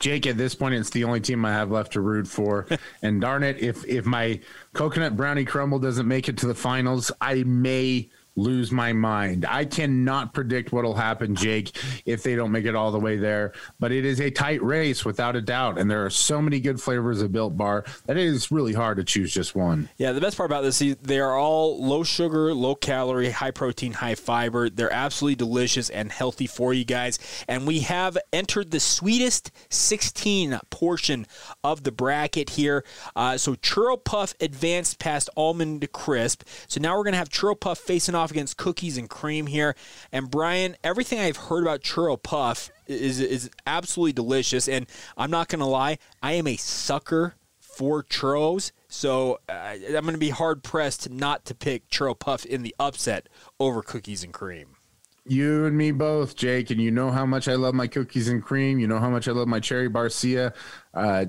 Jake, 0.00 0.26
at 0.26 0.36
this 0.36 0.54
point, 0.54 0.74
it's 0.74 0.90
the 0.90 1.04
only 1.04 1.20
team 1.20 1.44
I 1.44 1.52
have 1.52 1.70
left 1.70 1.92
to 1.92 2.00
root 2.00 2.28
for. 2.28 2.66
and 3.02 3.20
darn 3.20 3.42
it, 3.42 3.58
if 3.60 3.84
if 3.86 4.04
my 4.04 4.40
coconut 4.72 5.16
brownie 5.16 5.44
crumble 5.44 5.78
doesn't 5.78 6.08
make 6.08 6.28
it 6.28 6.36
to 6.38 6.46
the 6.46 6.54
finals, 6.54 7.10
I 7.20 7.44
may 7.44 8.08
lose 8.36 8.70
my 8.70 8.92
mind. 8.92 9.46
I 9.48 9.64
cannot 9.64 10.34
predict 10.34 10.72
what'll 10.72 10.94
happen, 10.94 11.34
Jake, 11.34 11.76
if 12.04 12.22
they 12.22 12.36
don't 12.36 12.52
make 12.52 12.66
it 12.66 12.74
all 12.74 12.92
the 12.92 13.00
way 13.00 13.16
there. 13.16 13.52
But 13.80 13.92
it 13.92 14.04
is 14.04 14.20
a 14.20 14.30
tight 14.30 14.62
race 14.62 15.04
without 15.04 15.36
a 15.36 15.40
doubt, 15.40 15.78
and 15.78 15.90
there 15.90 16.04
are 16.04 16.10
so 16.10 16.40
many 16.40 16.60
good 16.60 16.80
flavors 16.80 17.22
of 17.22 17.32
Built 17.32 17.56
Bar 17.56 17.84
that 18.06 18.16
it 18.16 18.24
is 18.24 18.50
really 18.50 18.74
hard 18.74 18.98
to 18.98 19.04
choose 19.04 19.32
just 19.32 19.54
one. 19.54 19.88
Yeah, 19.96 20.12
the 20.12 20.20
best 20.20 20.36
part 20.36 20.50
about 20.50 20.62
this, 20.62 20.80
is 20.82 20.96
they 20.96 21.18
are 21.18 21.36
all 21.36 21.82
low 21.82 22.02
sugar, 22.02 22.52
low 22.54 22.74
calorie, 22.74 23.30
high 23.30 23.50
protein, 23.50 23.92
high 23.94 24.14
fiber. 24.14 24.68
They're 24.68 24.92
absolutely 24.92 25.36
delicious 25.36 25.90
and 25.90 26.12
healthy 26.12 26.46
for 26.46 26.74
you 26.74 26.84
guys. 26.84 27.18
And 27.48 27.66
we 27.66 27.80
have 27.80 28.18
entered 28.32 28.70
the 28.70 28.80
sweetest 28.80 29.50
16 29.70 30.60
portion 30.70 31.26
of 31.64 31.84
the 31.84 31.92
bracket 31.92 32.50
here. 32.50 32.84
Uh, 33.14 33.38
so 33.38 33.54
Churro 33.54 34.02
Puff 34.02 34.34
advanced 34.40 34.98
past 34.98 35.30
Almond 35.36 35.90
Crisp. 35.92 36.42
So 36.68 36.80
now 36.80 36.96
we're 36.96 37.04
going 37.04 37.12
to 37.12 37.18
have 37.18 37.30
Churro 37.30 37.58
Puff 37.58 37.78
facing 37.78 38.14
off 38.14 38.25
off 38.26 38.32
against 38.32 38.56
cookies 38.56 38.98
and 38.98 39.08
cream 39.08 39.46
here. 39.46 39.76
And 40.10 40.28
Bryan, 40.28 40.76
everything 40.82 41.20
I've 41.20 41.36
heard 41.36 41.62
about 41.62 41.80
churro 41.80 42.20
puff 42.20 42.70
is 42.88 43.20
is 43.20 43.48
absolutely 43.66 44.14
delicious. 44.14 44.68
And 44.68 44.86
I'm 45.16 45.30
not 45.30 45.48
gonna 45.48 45.68
lie, 45.68 45.98
I 46.22 46.32
am 46.32 46.48
a 46.48 46.56
sucker 46.56 47.36
for 47.76 48.02
churros. 48.02 48.72
So 48.88 49.38
uh, 49.48 49.52
I'm 49.52 49.90
going 49.90 50.12
to 50.12 50.18
be 50.18 50.30
hard 50.30 50.62
pressed 50.62 51.10
not 51.10 51.44
to 51.46 51.54
pick 51.54 51.88
churro 51.90 52.18
puff 52.18 52.46
in 52.46 52.62
the 52.62 52.74
upset 52.80 53.28
over 53.60 53.82
cookies 53.82 54.24
and 54.24 54.32
cream. 54.32 54.76
You 55.28 55.66
and 55.66 55.76
me 55.76 55.90
both, 55.90 56.36
Jake, 56.36 56.70
and 56.70 56.80
you 56.80 56.90
know 56.90 57.10
how 57.10 57.26
much 57.26 57.48
I 57.48 57.54
love 57.54 57.74
my 57.74 57.88
cookies 57.88 58.28
and 58.28 58.42
cream. 58.42 58.78
You 58.78 58.86
know 58.86 59.00
how 59.00 59.10
much 59.10 59.28
I 59.28 59.32
love 59.32 59.48
my 59.48 59.60
cherry 59.60 59.88
Garcia. 59.90 60.54
Uh, 60.94 61.26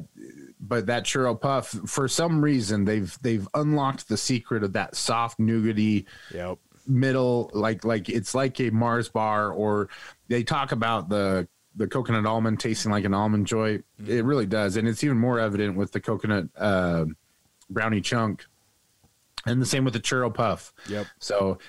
but 0.60 0.86
that 0.86 1.04
churro 1.04 1.40
puff, 1.40 1.70
for 1.86 2.08
some 2.08 2.42
reason, 2.42 2.86
they've 2.86 3.18
they've 3.22 3.48
unlocked 3.54 4.08
the 4.08 4.18
secret 4.18 4.64
of 4.64 4.74
that 4.74 4.96
soft 4.96 5.40
nougaty, 5.40 6.06
yep 6.34 6.60
middle 6.88 7.52
like 7.54 7.84
like 7.84 8.10
it's 8.10 8.34
like 8.34 8.60
a 8.60 8.70
Mars 8.70 9.10
bar 9.10 9.52
or 9.52 9.90
they 10.28 10.44
talk 10.44 10.72
about 10.72 11.10
the 11.10 11.48
the 11.76 11.88
coconut 11.88 12.26
almond 12.26 12.60
tasting 12.60 12.92
like 12.92 13.06
an 13.06 13.14
almond 13.14 13.46
joy. 13.48 13.78
Mm-hmm. 13.78 14.12
It 14.12 14.26
really 14.26 14.48
does, 14.48 14.78
and 14.78 14.88
it's 14.88 15.04
even 15.04 15.18
more 15.18 15.40
evident 15.40 15.78
with 15.78 15.92
the 15.92 16.00
coconut 16.00 16.48
uh, 16.58 17.06
brownie 17.70 18.02
chunk, 18.02 18.46
and 19.46 19.62
the 19.62 19.66
same 19.66 19.84
with 19.84 19.94
the 19.94 20.00
churro 20.00 20.34
puff. 20.34 20.74
Yep. 20.90 21.06
So 21.20 21.60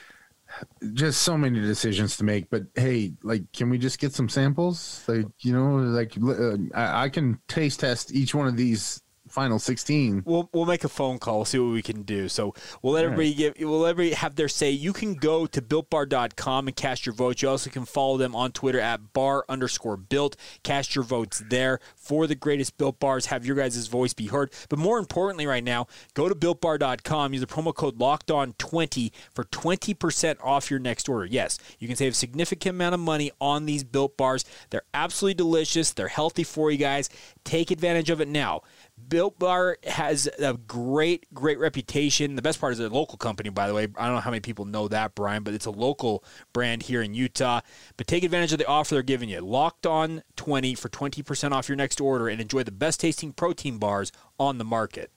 just 0.95 1.23
so 1.23 1.37
many 1.37 1.61
decisions 1.61 2.17
to 2.17 2.25
make 2.25 2.49
but 2.49 2.63
hey 2.75 3.13
like 3.23 3.43
can 3.53 3.69
we 3.69 3.77
just 3.77 3.99
get 3.99 4.15
some 4.15 4.31
samples 4.31 5.05
like 5.07 5.27
you 5.41 5.53
know 5.53 5.77
like 5.77 6.17
uh, 6.17 6.57
I, 6.75 7.05
I 7.05 7.09
can 7.11 7.39
taste 7.49 7.81
test 7.81 8.15
each 8.15 8.35
one 8.35 8.49
of 8.49 8.57
these 8.57 9.03
final 9.29 9.59
16 9.59 10.23
we'll 10.25 10.49
we'll 10.53 10.67
make 10.67 10.85
a 10.85 10.89
phone 10.89 11.19
call. 11.19 11.37
We'll 11.37 11.45
see 11.45 11.59
what 11.59 11.73
we 11.73 11.83
can 11.83 12.03
do. 12.03 12.29
So 12.29 12.55
we'll 12.83 12.95
let 12.95 13.05
All 13.05 13.13
everybody 13.13 13.29
right. 13.31 13.55
give 13.57 13.69
we'll 13.69 13.81
let 13.81 13.91
everybody 13.91 14.15
have 14.15 14.37
their 14.37 14.49
say. 14.49 14.71
You 14.71 14.93
can 14.93 15.15
go 15.15 15.47
to 15.47 15.63
builtbar.com 15.63 16.69
and 16.69 16.77
cast 16.77 17.07
your 17.07 17.15
vote 17.15 17.43
you 17.43 17.49
also 17.49 17.71
can 17.71 17.85
follow 17.85 18.17
them 18.17 18.35
on 18.35 18.53
twitter 18.53 18.81
at 18.81 19.13
bar 19.13 19.45
underscore 19.49 19.97
built. 19.97 20.37
Cast 20.63 20.95
your 20.95 21.05
votes 21.05 21.43
there. 21.49 21.81
For 21.97 22.27
the 22.27 22.35
greatest 22.35 22.79
built 22.79 22.99
bars. 22.99 23.27
Have 23.27 23.45
your 23.45 23.57
guys' 23.57 23.87
voice 23.87 24.15
be 24.15 24.27
heard. 24.27 24.53
But 24.69 24.79
more 24.79 24.99
importantly 24.99 25.47
right 25.47 25.65
now 25.65 25.87
go 26.15 26.29
to 26.29 26.35
builtbar.com 26.35 27.33
use 27.33 27.41
the 27.41 27.47
promo 27.47 27.75
code 27.75 27.99
locked 27.99 28.31
on 28.31 28.55
20 28.55 29.13
for 29.33 29.45
20% 29.45 30.37
off 30.43 30.71
your 30.71 30.81
next 30.81 31.09
order. 31.09 31.27
Yes 31.27 31.59
you 31.79 31.87
can 31.87 31.97
save 31.97 32.13
a 32.13 32.17
significant 32.17 32.77
amount 32.77 32.95
of 32.95 33.01
money 33.01 33.31
on 33.41 33.67
these 33.67 33.85
built 33.85 34.17
bars. 34.17 34.45
They're 34.71 34.83
absolutely 34.95 35.35
delicious. 35.35 35.93
They're 35.93 36.09
healthy 36.09 36.45
for 36.45 36.71
you 36.71 36.79
guys. 36.79 37.11
Take 37.45 37.71
advantage 37.71 38.11
of 38.11 38.21
it 38.21 38.29
now 38.29 38.63
Built 39.09 39.39
Bar 39.39 39.79
has 39.85 40.29
a 40.39 40.55
great, 40.55 41.33
great 41.33 41.59
reputation. 41.59 42.37
The 42.37 42.43
best 42.43 42.61
part 42.61 42.73
is 42.73 42.81
a 42.81 42.89
local 42.89 43.17
company, 43.17 43.51
by 43.51 43.67
the 43.67 43.75
way. 43.75 43.85
I 43.97 44.07
don't 44.07 44.17
know 44.17 44.21
how 44.21 44.31
many 44.31 44.41
people 44.41 44.65
know 44.65 44.89
that, 44.89 45.15
Bryan, 45.15 45.43
but 45.43 45.55
it's 45.55 45.67
a 45.67 45.71
local 45.71 46.25
brand 46.53 46.83
here 46.83 47.03
in 47.03 47.15
Utah. 47.15 47.61
But 47.97 48.07
take 48.07 48.25
advantage 48.25 48.53
of 48.53 48.59
the 48.59 48.67
offer 48.67 48.95
they're 48.95 49.03
giving 49.03 49.29
you. 49.29 49.41
Locked 49.41 49.87
on 49.87 50.23
20 50.37 50.75
for 50.75 50.89
20% 50.89 51.53
off 51.53 51.69
your 51.69 51.77
next 51.77 52.01
order 52.01 52.29
and 52.29 52.41
enjoy 52.41 52.63
the 52.63 52.73
best 52.73 53.01
tasting 53.01 53.33
protein 53.33 53.79
bars 53.79 54.11
on 54.39 54.59
the 54.59 54.65
market. 54.65 55.11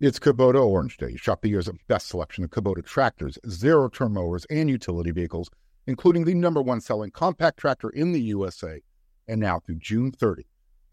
It's 0.00 0.18
Kubota 0.18 0.64
Orange 0.64 0.96
Day. 0.96 1.16
Shop 1.16 1.40
the 1.40 1.48
year's 1.48 1.68
best 1.88 2.08
selection 2.08 2.44
of 2.44 2.50
Kubota 2.50 2.84
tractors, 2.84 3.38
zero 3.48 3.88
turn 3.88 4.12
mowers, 4.12 4.44
and 4.50 4.68
utility 4.68 5.10
vehicles, 5.10 5.50
including 5.86 6.24
the 6.24 6.34
number 6.34 6.60
one 6.60 6.80
selling 6.80 7.10
compact 7.10 7.58
tractor 7.58 7.90
in 7.90 8.12
the 8.12 8.20
USA. 8.20 8.82
And 9.26 9.40
now 9.40 9.60
through 9.60 9.76
June 9.76 10.12
30 10.12 10.46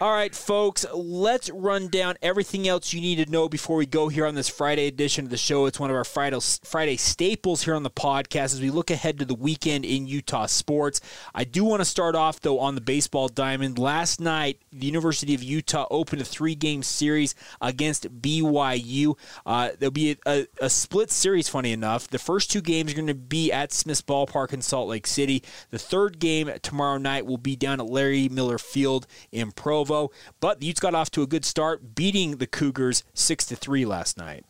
All 0.00 0.10
right, 0.10 0.34
folks, 0.34 0.84
let's 0.92 1.50
run 1.50 1.86
down 1.86 2.16
everything 2.20 2.66
else 2.66 2.92
you 2.92 3.00
need 3.00 3.24
to 3.24 3.30
know 3.30 3.48
before 3.48 3.76
we 3.76 3.86
go 3.86 4.08
here 4.08 4.26
on 4.26 4.34
this 4.34 4.48
Friday 4.48 4.88
edition 4.88 5.24
of 5.24 5.30
the 5.30 5.36
show. 5.36 5.66
It's 5.66 5.78
one 5.78 5.88
of 5.88 5.94
our 5.94 6.02
Friday, 6.02 6.36
Friday 6.64 6.96
staples 6.96 7.62
here 7.62 7.76
on 7.76 7.84
the 7.84 7.90
podcast 7.90 8.54
as 8.54 8.60
we 8.60 8.70
look 8.70 8.90
ahead 8.90 9.20
to 9.20 9.24
the 9.24 9.36
weekend 9.36 9.84
in 9.84 10.08
Utah 10.08 10.46
sports. 10.46 11.00
I 11.32 11.44
do 11.44 11.62
want 11.62 11.80
to 11.80 11.84
start 11.84 12.16
off, 12.16 12.40
though, 12.40 12.58
on 12.58 12.74
the 12.74 12.80
baseball 12.80 13.28
diamond. 13.28 13.78
Last 13.78 14.20
night, 14.20 14.58
the 14.72 14.84
University 14.84 15.32
of 15.32 15.44
Utah 15.44 15.86
opened 15.92 16.22
a 16.22 16.24
three 16.24 16.56
game 16.56 16.82
series 16.82 17.36
against 17.60 18.20
BYU. 18.20 19.16
Uh, 19.46 19.70
there'll 19.78 19.92
be 19.92 20.10
a, 20.10 20.16
a, 20.26 20.46
a 20.60 20.70
split 20.70 21.12
series, 21.12 21.48
funny 21.48 21.70
enough. 21.70 22.08
The 22.08 22.18
first 22.18 22.50
two 22.50 22.62
games 22.62 22.90
are 22.90 22.96
going 22.96 23.06
to 23.06 23.14
be 23.14 23.52
at 23.52 23.72
Smith's 23.72 24.02
Ballpark 24.02 24.52
in 24.52 24.60
Salt 24.60 24.88
Lake 24.88 25.06
City. 25.06 25.44
The 25.70 25.78
third 25.78 26.18
game 26.18 26.50
tomorrow 26.62 26.98
night 26.98 27.26
will 27.26 27.38
be 27.38 27.54
down 27.54 27.80
at 27.80 27.86
Larry 27.86 28.28
Miller 28.28 28.58
Field 28.58 29.06
in 29.30 29.52
Provo. 29.52 29.83
Provo. 29.84 30.10
But 30.40 30.60
the 30.60 30.66
Utes 30.66 30.80
got 30.80 30.94
off 30.94 31.10
to 31.12 31.22
a 31.22 31.26
good 31.26 31.44
start, 31.44 31.94
beating 31.94 32.36
the 32.36 32.46
Cougars 32.46 33.04
six 33.14 33.44
to 33.46 33.56
three 33.56 33.84
last 33.84 34.18
night. 34.18 34.44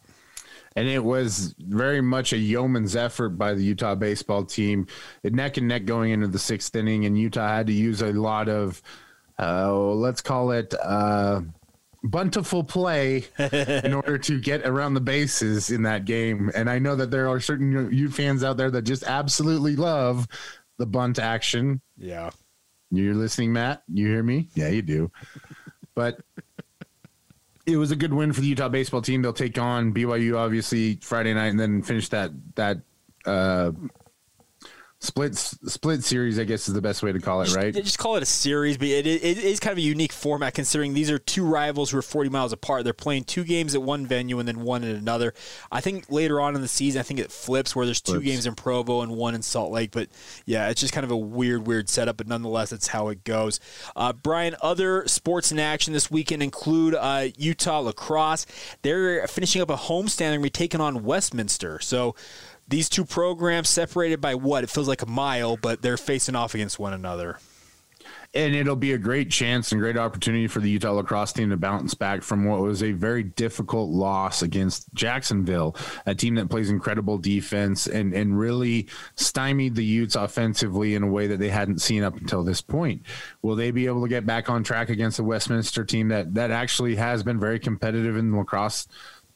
And 0.77 0.89
it 0.89 1.05
was 1.05 1.55
very 1.59 2.01
much 2.01 2.33
a 2.33 2.37
yeoman's 2.37 2.97
effort 2.97 3.31
by 3.31 3.55
the 3.55 3.63
Utah 3.63 3.95
baseball 3.95 4.45
team, 4.45 4.89
neck 5.23 5.57
and 5.57 5.69
neck 5.69 5.85
going 5.85 6.11
into 6.11 6.27
the 6.27 6.39
sixth 6.39 6.75
inning. 6.75 7.05
And 7.05 7.17
Utah 7.17 7.49
had 7.49 7.69
to 7.69 7.73
use 7.73 8.03
a 8.03 8.13
lot 8.13 8.49
of, 8.49 8.83
uh, 9.39 9.73
let's 9.73 10.21
call 10.21 10.51
it, 10.51 10.75
uh, 10.83 11.43
buntiful 12.03 12.65
play 12.65 13.25
in 13.39 13.95
order 13.95 14.19
to 14.19 14.41
get 14.41 14.67
around 14.67 14.95
the 14.95 15.01
bases 15.01 15.71
in 15.71 15.83
that 15.83 16.07
game. 16.07 16.51
And 16.57 16.69
I 16.69 16.81
know 16.81 16.97
that 16.97 17.13
there 17.13 17.29
are 17.29 17.39
certain 17.39 17.93
Ute 17.93 18.13
fans 18.13 18.43
out 18.43 18.57
there 18.57 18.71
that 18.73 18.83
just 18.83 19.05
absolutely 19.05 19.77
love 19.77 20.27
the 20.77 20.87
bunt 20.87 21.21
action. 21.21 21.81
Yeah. 21.97 22.31
You're 22.91 23.15
listening, 23.15 23.53
Matt? 23.53 23.83
You 23.93 24.07
hear 24.07 24.23
me? 24.23 24.49
Yeah, 24.55 24.69
you 24.69 24.83
do. 24.83 25.11
But 25.95 26.19
it 27.67 27.77
was 27.77 27.91
a 27.91 27.97
good 27.97 28.13
win 28.13 28.33
for 28.33 28.41
the 28.41 28.47
Utah 28.47 28.69
baseball 28.69 29.03
team. 29.03 29.23
They'll 29.23 29.33
take 29.33 29.59
on 29.59 29.95
BYU 29.95 30.37
obviously 30.37 30.99
Friday 31.01 31.35
night 31.35 31.49
and 31.49 31.59
then 31.59 31.83
finish 31.83 32.09
that 32.11 32.31
that 32.57 32.79
uh, 33.25 33.73
split 35.05 35.37
split 35.37 36.03
series, 36.03 36.39
I 36.39 36.45
guess 36.45 36.69
is 36.69 36.75
the 36.75 36.83
best 36.83 37.03
way 37.03 37.13
to 37.13 37.21
call 37.21 37.43
it, 37.43 37.55
right? 37.55 37.73
They 37.73 37.83
just 37.83 37.99
call 37.99 38.17
it 38.17 38.23
a 38.23 38.27
series, 38.27 38.77
but 38.77 38.89
it, 38.89 39.07
it, 39.07 39.23
it 39.23 39.39
is 39.39 39.61
kind 39.61 39.73
of 39.73 39.79
a 39.79 39.83
unique 39.83 40.13
format 40.13 40.55
considering 40.55 40.95
these 40.95 41.11
are 41.11 41.19
two 41.19 41.45
rivals 41.45 41.91
who 41.91 41.99
are 41.99 42.03
40 42.03 42.31
miles 42.31 42.53
apart. 42.53 42.85
They're 42.85 42.93
playing 42.93 43.25
two 43.25 43.45
games 43.45 43.75
at 43.75 43.83
one 43.83 44.07
venue 44.07 44.39
and 44.39 44.49
then 44.49 44.61
one 44.61 44.83
at 44.83 44.97
another. 44.97 45.35
I 45.71 45.81
think 45.81 46.11
later 46.11 46.41
on 46.41 46.55
in 46.55 46.63
the 46.63 46.69
season, 46.69 47.01
I 47.01 47.03
think 47.03 47.21
it 47.21 47.31
flips 47.31 47.77
where 47.77 47.87
there's 47.87 48.01
two 48.01 48.13
flips. 48.13 48.27
games 48.27 48.47
in 48.47 48.55
Provo 48.55 49.03
and 49.03 49.13
one 49.13 49.35
in 49.35 49.43
Salt 49.43 49.71
Lake. 49.71 49.91
But 49.93 50.09
yeah, 50.47 50.69
it's 50.69 50.81
just 50.81 50.93
kind 50.93 51.05
of 51.05 51.11
a 51.11 51.17
weird, 51.17 51.67
weird 51.67 51.89
setup, 51.89 52.17
but 52.17 52.27
nonetheless, 52.27 52.71
that's 52.71 52.89
how 52.89 53.09
it 53.09 53.25
goes. 53.25 53.61
Uh, 53.95 54.13
Bryan, 54.13 54.57
other 54.63 55.07
sports 55.07 55.53
in 55.53 55.59
action 55.59 55.93
this 55.93 56.11
weekend 56.11 56.43
include 56.43 56.95
uh, 56.95 57.29
Utah 57.37 57.81
lacrosse. 57.81 58.47
They're 58.83 59.27
finishing 59.29 59.63
up 59.63 59.71
a 59.71 59.77
homestand. 59.77 60.35
To 60.35 60.41
be 60.41 60.51
taking 60.51 60.81
on 60.81 61.05
Westminster. 61.05 61.79
So 61.81 62.15
these 62.69 62.89
two 62.89 63.05
programs 63.05 63.69
separated 63.69 64.21
by 64.21 64.35
what? 64.35 64.65
It 64.65 64.71
feels 64.71 64.89
like 64.89 65.03
a 65.03 65.07
mile, 65.07 65.57
but 65.57 65.83
they're 65.83 65.97
facing 65.97 66.37
off 66.37 66.55
against 66.55 66.79
one 66.79 66.93
another. 66.93 67.39
And 68.35 68.53
it'll 68.53 68.75
be 68.75 68.93
a 68.93 68.99
great 68.99 69.31
chance 69.31 69.71
and 69.71 69.81
great 69.81 69.97
opportunity 69.97 70.49
for 70.49 70.59
the 70.59 70.69
Utah 70.69 70.91
lacrosse 70.91 71.33
team 71.33 71.51
to 71.51 71.57
bounce 71.57 71.95
back 71.95 72.23
from 72.23 72.45
what 72.45 72.61
was 72.61 72.83
a 72.83 72.91
very 72.91 73.23
difficult 73.23 73.91
loss 73.91 74.43
against 74.43 74.93
Jacksonville, 74.93 75.77
a 76.05 76.17
team 76.17 76.35
that 76.35 76.51
plays 76.51 76.69
incredible 76.69 77.17
defense 77.17 77.87
and, 77.87 78.13
and 78.13 78.37
really 78.37 78.89
stymied 79.15 79.77
the 79.77 79.85
Utes 79.85 80.17
offensively 80.17 80.97
in 80.97 81.05
a 81.05 81.07
way 81.07 81.29
that 81.29 81.39
they 81.39 81.49
hadn't 81.49 81.81
seen 81.81 82.03
up 82.03 82.17
until 82.17 82.43
this 82.43 82.61
point. 82.61 83.03
Will 83.43 83.55
they 83.55 83.71
be 83.71 83.87
able 83.87 84.03
to 84.03 84.09
get 84.09 84.27
back 84.27 84.51
on 84.51 84.65
track 84.65 84.89
against 84.89 85.17
the 85.17 85.25
Westminster 85.25 85.85
team 85.85 86.09
that, 86.09 86.35
that 86.35 86.51
actually 86.51 86.97
has 86.97 87.23
been 87.23 87.39
very 87.39 87.61
competitive 87.61 88.17
in 88.17 88.37
lacrosse 88.37 88.89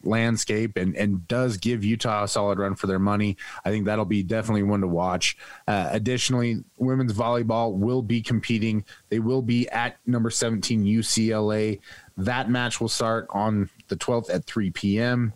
landscape 0.03 0.77
and, 0.77 0.97
and 0.97 1.27
does 1.29 1.57
give 1.57 1.85
Utah 1.85 2.25
a 2.25 2.29
solid 2.29 2.59
run 2.59 2.75
for 2.75 2.87
their 2.87 2.99
money. 2.99 3.37
I 3.65 3.71
think 3.71 3.87
that'll 3.87 4.05
be 4.05 4.23
definitely 4.23 4.63
one 4.63 4.81
to 4.81 4.87
watch. 4.87 5.37
Uh, 5.67 5.89
additionally, 5.91 6.65
women's 6.77 7.13
volleyball 7.13 7.75
will 7.75 8.03
be 8.03 8.23
competing. 8.23 8.85
They 9.09 9.19
will 9.19 9.43
be 9.43 9.69
at 9.69 9.97
number 10.07 10.31
17 10.31 10.85
UCLA. 10.85 11.81
That 12.17 12.51
match 12.51 12.81
will 12.81 12.89
start 12.89 13.27
on 13.31 13.71
the 13.89 13.97
12th 13.97 14.33
at 14.33 14.45
3 14.45 14.71
p.m. 14.71 15.33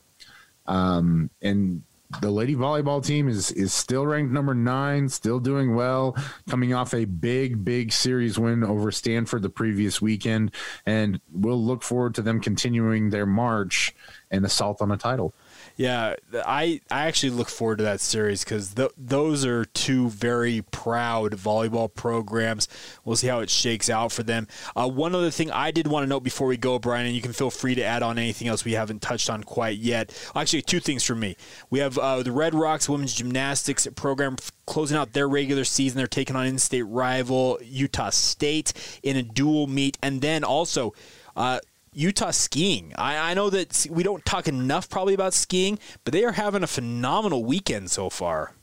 Um, 0.66 1.30
and 1.40 1.82
the 2.20 2.30
lady 2.30 2.54
volleyball 2.54 3.04
team 3.04 3.28
is 3.28 3.50
is 3.52 3.72
still 3.72 4.06
ranked 4.06 4.32
number 4.32 4.54
nine, 4.54 5.08
still 5.08 5.38
doing 5.38 5.74
well, 5.74 6.16
coming 6.48 6.74
off 6.74 6.94
a 6.94 7.04
big 7.04 7.64
big 7.64 7.92
series 7.92 8.38
win 8.38 8.62
over 8.62 8.90
Stanford 8.90 9.42
the 9.42 9.50
previous 9.50 10.02
weekend, 10.02 10.52
and 10.86 11.20
we'll 11.32 11.62
look 11.62 11.82
forward 11.82 12.14
to 12.16 12.22
them 12.22 12.40
continuing 12.40 13.10
their 13.10 13.26
march 13.26 13.94
and 14.30 14.44
assault 14.44 14.82
on 14.82 14.90
a 14.90 14.96
title. 14.96 15.34
Yeah, 15.76 16.14
I 16.34 16.80
I 16.90 17.06
actually 17.06 17.30
look 17.30 17.48
forward 17.48 17.78
to 17.78 17.84
that 17.84 18.00
series 18.00 18.44
because 18.44 18.74
th- 18.74 18.90
those 18.96 19.46
are 19.46 19.64
two 19.64 20.10
very 20.10 20.62
proud 20.70 21.32
volleyball 21.32 21.92
programs. 21.92 22.68
We'll 23.04 23.16
see 23.16 23.28
how 23.28 23.40
it 23.40 23.50
shakes 23.50 23.88
out 23.88 24.12
for 24.12 24.22
them. 24.22 24.48
Uh, 24.76 24.88
one 24.88 25.14
other 25.14 25.30
thing 25.30 25.50
I 25.50 25.70
did 25.70 25.86
want 25.86 26.04
to 26.04 26.08
note 26.08 26.22
before 26.22 26.46
we 26.46 26.56
go, 26.56 26.78
Bryan, 26.78 27.06
and 27.06 27.14
you 27.14 27.22
can 27.22 27.32
feel 27.32 27.50
free 27.50 27.74
to 27.74 27.82
add 27.82 28.02
on 28.02 28.18
anything 28.18 28.48
else 28.48 28.64
we 28.64 28.72
haven't 28.72 29.00
touched 29.00 29.30
on 29.30 29.44
quite 29.44 29.78
yet. 29.78 30.12
Actually, 30.36 30.62
two 30.62 30.80
things 30.80 31.04
for 31.04 31.14
me. 31.14 31.36
We 31.70 31.78
have 31.78 31.96
uh, 31.96 32.22
the 32.22 32.32
Red 32.32 32.54
Rocks 32.54 32.88
women's 32.88 33.14
gymnastics 33.14 33.86
program 33.96 34.36
closing 34.66 34.96
out 34.96 35.14
their 35.14 35.28
regular 35.28 35.64
season. 35.64 35.96
They're 35.96 36.06
taking 36.06 36.36
on 36.36 36.46
in-state 36.46 36.82
rival 36.82 37.58
Utah 37.62 38.10
State 38.10 38.72
in 39.02 39.16
a 39.16 39.22
dual 39.22 39.66
meet, 39.66 39.98
and 40.02 40.20
then 40.20 40.44
also. 40.44 40.92
Uh, 41.34 41.58
Utah 41.92 42.30
skiing. 42.30 42.92
I, 42.96 43.30
I 43.30 43.34
know 43.34 43.50
that 43.50 43.86
we 43.90 44.02
don't 44.02 44.24
talk 44.24 44.48
enough 44.48 44.88
probably 44.88 45.14
about 45.14 45.34
skiing, 45.34 45.78
but 46.04 46.12
they 46.12 46.24
are 46.24 46.32
having 46.32 46.62
a 46.62 46.66
phenomenal 46.66 47.44
weekend 47.44 47.90
so 47.90 48.08
far 48.08 48.54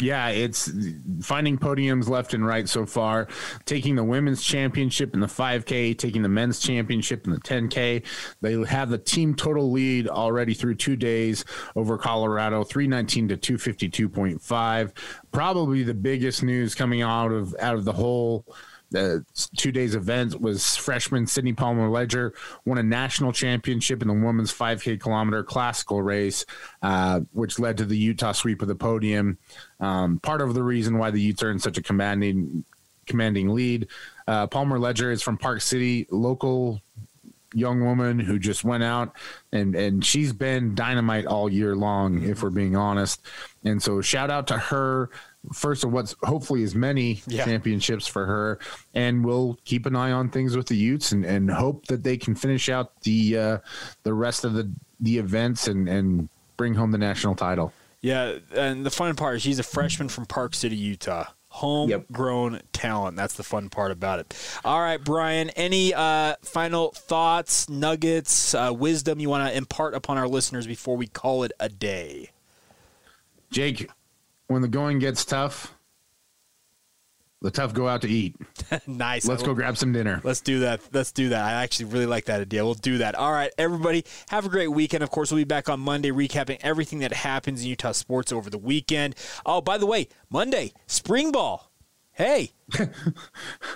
yeah, 0.00 0.28
it's 0.28 0.72
finding 1.20 1.56
podiums 1.56 2.08
left 2.08 2.34
and 2.34 2.44
right 2.44 2.68
so 2.68 2.84
far. 2.84 3.28
Taking 3.64 3.94
the 3.94 4.02
women's 4.02 4.42
championship 4.42 5.14
in 5.14 5.20
the 5.20 5.28
5K, 5.28 5.96
taking 5.96 6.22
the 6.22 6.28
men's 6.28 6.58
championship 6.58 7.26
in 7.26 7.32
the 7.32 7.38
10K. 7.38 8.04
They 8.40 8.64
have 8.64 8.90
the 8.90 8.98
team 8.98 9.34
total 9.34 9.70
lead 9.70 10.08
already 10.08 10.52
through 10.52 10.76
two 10.76 10.96
days 10.96 11.44
over 11.76 11.96
Colorado, 11.96 12.64
319 12.64 13.28
to 13.28 13.36
252.5. 13.36 14.92
Probably 15.30 15.84
the 15.84 15.94
biggest 15.94 16.42
news 16.42 16.74
coming 16.74 17.02
out 17.02 17.30
of 17.30 17.54
out 17.60 17.76
of 17.76 17.84
the 17.84 17.92
whole 17.92 18.44
the 18.94 19.24
two 19.56 19.72
days 19.72 19.94
event 19.94 20.40
was 20.40 20.76
freshman 20.76 21.26
Sydney 21.26 21.52
Palmer 21.52 21.88
Leger 21.88 22.32
won 22.64 22.78
a 22.78 22.82
national 22.82 23.32
championship 23.32 24.00
in 24.02 24.08
the 24.08 24.14
women's 24.14 24.52
5K 24.52 25.00
kilometer 25.00 25.42
classical 25.42 26.00
race, 26.00 26.46
uh, 26.80 27.20
which 27.32 27.58
led 27.58 27.76
to 27.78 27.84
the 27.84 27.98
Utah 27.98 28.32
sweep 28.32 28.62
of 28.62 28.68
the 28.68 28.74
podium. 28.74 29.38
Um, 29.80 30.20
part 30.20 30.40
of 30.40 30.54
the 30.54 30.62
reason 30.62 30.96
why 30.96 31.10
the 31.10 31.20
Utes 31.20 31.42
are 31.42 31.50
in 31.50 31.58
such 31.58 31.76
a 31.76 31.82
commanding 31.82 32.64
commanding 33.06 33.48
lead. 33.48 33.88
Uh, 34.26 34.46
Palmer 34.46 34.78
Leger 34.78 35.10
is 35.10 35.22
from 35.22 35.36
Park 35.36 35.60
City, 35.60 36.06
local 36.10 36.80
young 37.52 37.84
woman 37.84 38.18
who 38.18 38.38
just 38.38 38.64
went 38.64 38.82
out 38.82 39.14
and 39.52 39.76
and 39.76 40.04
she's 40.04 40.32
been 40.32 40.74
dynamite 40.74 41.24
all 41.24 41.48
year 41.48 41.76
long 41.76 42.20
if 42.24 42.42
we're 42.42 42.50
being 42.50 42.74
honest 42.74 43.22
and 43.64 43.80
so 43.80 44.00
shout 44.00 44.28
out 44.28 44.48
to 44.48 44.58
her 44.58 45.08
first 45.52 45.84
of 45.84 45.92
what's 45.92 46.14
hopefully 46.22 46.62
as 46.62 46.74
many 46.74 47.22
yeah. 47.26 47.44
championships 47.44 48.06
for 48.06 48.26
her 48.26 48.58
and 48.94 49.24
we'll 49.24 49.58
keep 49.64 49.86
an 49.86 49.94
eye 49.96 50.12
on 50.12 50.28
things 50.28 50.56
with 50.56 50.66
the 50.66 50.76
Utes 50.76 51.12
and, 51.12 51.24
and 51.24 51.50
hope 51.50 51.86
that 51.86 52.02
they 52.02 52.16
can 52.16 52.34
finish 52.34 52.68
out 52.68 53.00
the 53.02 53.36
uh, 53.36 53.58
the 54.02 54.14
rest 54.14 54.44
of 54.44 54.54
the 54.54 54.70
the 55.00 55.18
events 55.18 55.68
and 55.68 55.88
and 55.88 56.28
bring 56.56 56.74
home 56.74 56.92
the 56.92 56.98
national 56.98 57.34
title. 57.34 57.72
Yeah, 58.00 58.38
and 58.54 58.84
the 58.84 58.90
fun 58.90 59.16
part 59.16 59.36
is 59.36 59.42
she's 59.42 59.58
a 59.58 59.62
freshman 59.62 60.08
from 60.08 60.26
Park 60.26 60.54
City, 60.54 60.76
Utah. 60.76 61.26
Homegrown 61.48 62.54
yep. 62.54 62.64
talent. 62.72 63.16
That's 63.16 63.34
the 63.34 63.44
fun 63.44 63.70
part 63.70 63.92
about 63.92 64.18
it. 64.18 64.58
All 64.64 64.80
right, 64.80 65.02
Bryan. 65.02 65.50
Any 65.50 65.94
uh, 65.94 66.34
final 66.42 66.90
thoughts, 66.90 67.68
nuggets, 67.68 68.54
uh, 68.54 68.72
wisdom 68.76 69.20
you 69.20 69.30
want 69.30 69.48
to 69.48 69.56
impart 69.56 69.94
upon 69.94 70.18
our 70.18 70.26
listeners 70.26 70.66
before 70.66 70.96
we 70.96 71.06
call 71.06 71.44
it 71.44 71.52
a 71.60 71.68
day? 71.68 72.30
Jake, 73.52 73.88
when 74.46 74.62
the 74.62 74.68
going 74.68 74.98
gets 74.98 75.24
tough, 75.24 75.74
the 77.44 77.50
tough 77.50 77.74
go 77.74 77.86
out 77.86 78.00
to 78.02 78.08
eat. 78.08 78.36
nice. 78.86 79.26
Let's 79.26 79.42
go 79.42 79.52
grab 79.52 79.76
some 79.76 79.92
dinner. 79.92 80.20
Let's 80.24 80.40
do 80.40 80.60
that. 80.60 80.80
Let's 80.92 81.12
do 81.12 81.28
that. 81.28 81.44
I 81.44 81.62
actually 81.62 81.86
really 81.86 82.06
like 82.06 82.24
that 82.24 82.40
idea. 82.40 82.64
We'll 82.64 82.74
do 82.74 82.98
that. 82.98 83.14
All 83.14 83.32
right, 83.32 83.52
everybody, 83.58 84.04
have 84.30 84.46
a 84.46 84.48
great 84.48 84.68
weekend. 84.68 85.02
Of 85.02 85.10
course, 85.10 85.30
we'll 85.30 85.40
be 85.40 85.44
back 85.44 85.68
on 85.68 85.78
Monday 85.78 86.10
recapping 86.10 86.58
everything 86.62 87.00
that 87.00 87.12
happens 87.12 87.62
in 87.62 87.68
Utah 87.68 87.92
sports 87.92 88.32
over 88.32 88.48
the 88.48 88.58
weekend. 88.58 89.14
Oh, 89.44 89.60
by 89.60 89.76
the 89.76 89.86
way, 89.86 90.08
Monday, 90.30 90.72
spring 90.86 91.32
ball. 91.32 91.70
Hey, 92.12 92.52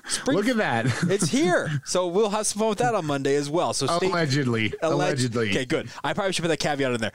spring, 0.07 0.37
look 0.37 0.47
at 0.47 0.59
that! 0.59 0.87
it's 1.11 1.29
here, 1.29 1.83
so 1.85 2.07
we'll 2.07 2.31
have 2.31 2.47
some 2.47 2.61
fun 2.61 2.69
with 2.69 2.79
that 2.79 2.95
on 2.95 3.05
Monday 3.05 3.35
as 3.35 3.51
well. 3.51 3.73
So 3.73 3.89
stay, 3.89 4.07
allegedly, 4.07 4.73
allegedly. 4.81 5.51
Okay, 5.51 5.65
good. 5.65 5.91
I 6.05 6.13
probably 6.13 6.33
should 6.33 6.43
put 6.43 6.49
that 6.49 6.61
caveat 6.61 6.93
in 6.93 7.01
there 7.01 7.13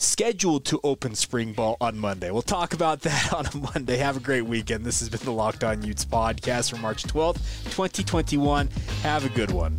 scheduled 0.00 0.64
to 0.64 0.80
open 0.82 1.14
spring 1.14 1.52
ball 1.52 1.76
on 1.80 1.98
Monday. 1.98 2.30
We'll 2.30 2.42
talk 2.42 2.72
about 2.72 3.00
that 3.02 3.32
on 3.32 3.46
a 3.46 3.56
Monday. 3.56 3.98
Have 3.98 4.16
a 4.16 4.20
great 4.20 4.42
weekend. 4.42 4.84
This 4.84 5.00
has 5.00 5.08
been 5.08 5.20
the 5.20 5.32
Locked 5.32 5.64
On 5.64 5.82
Utes 5.82 6.04
podcast 6.04 6.70
for 6.70 6.76
March 6.78 7.04
12th, 7.04 7.36
2021. 7.64 8.68
Have 9.02 9.24
a 9.24 9.28
good 9.28 9.50
one. 9.50 9.78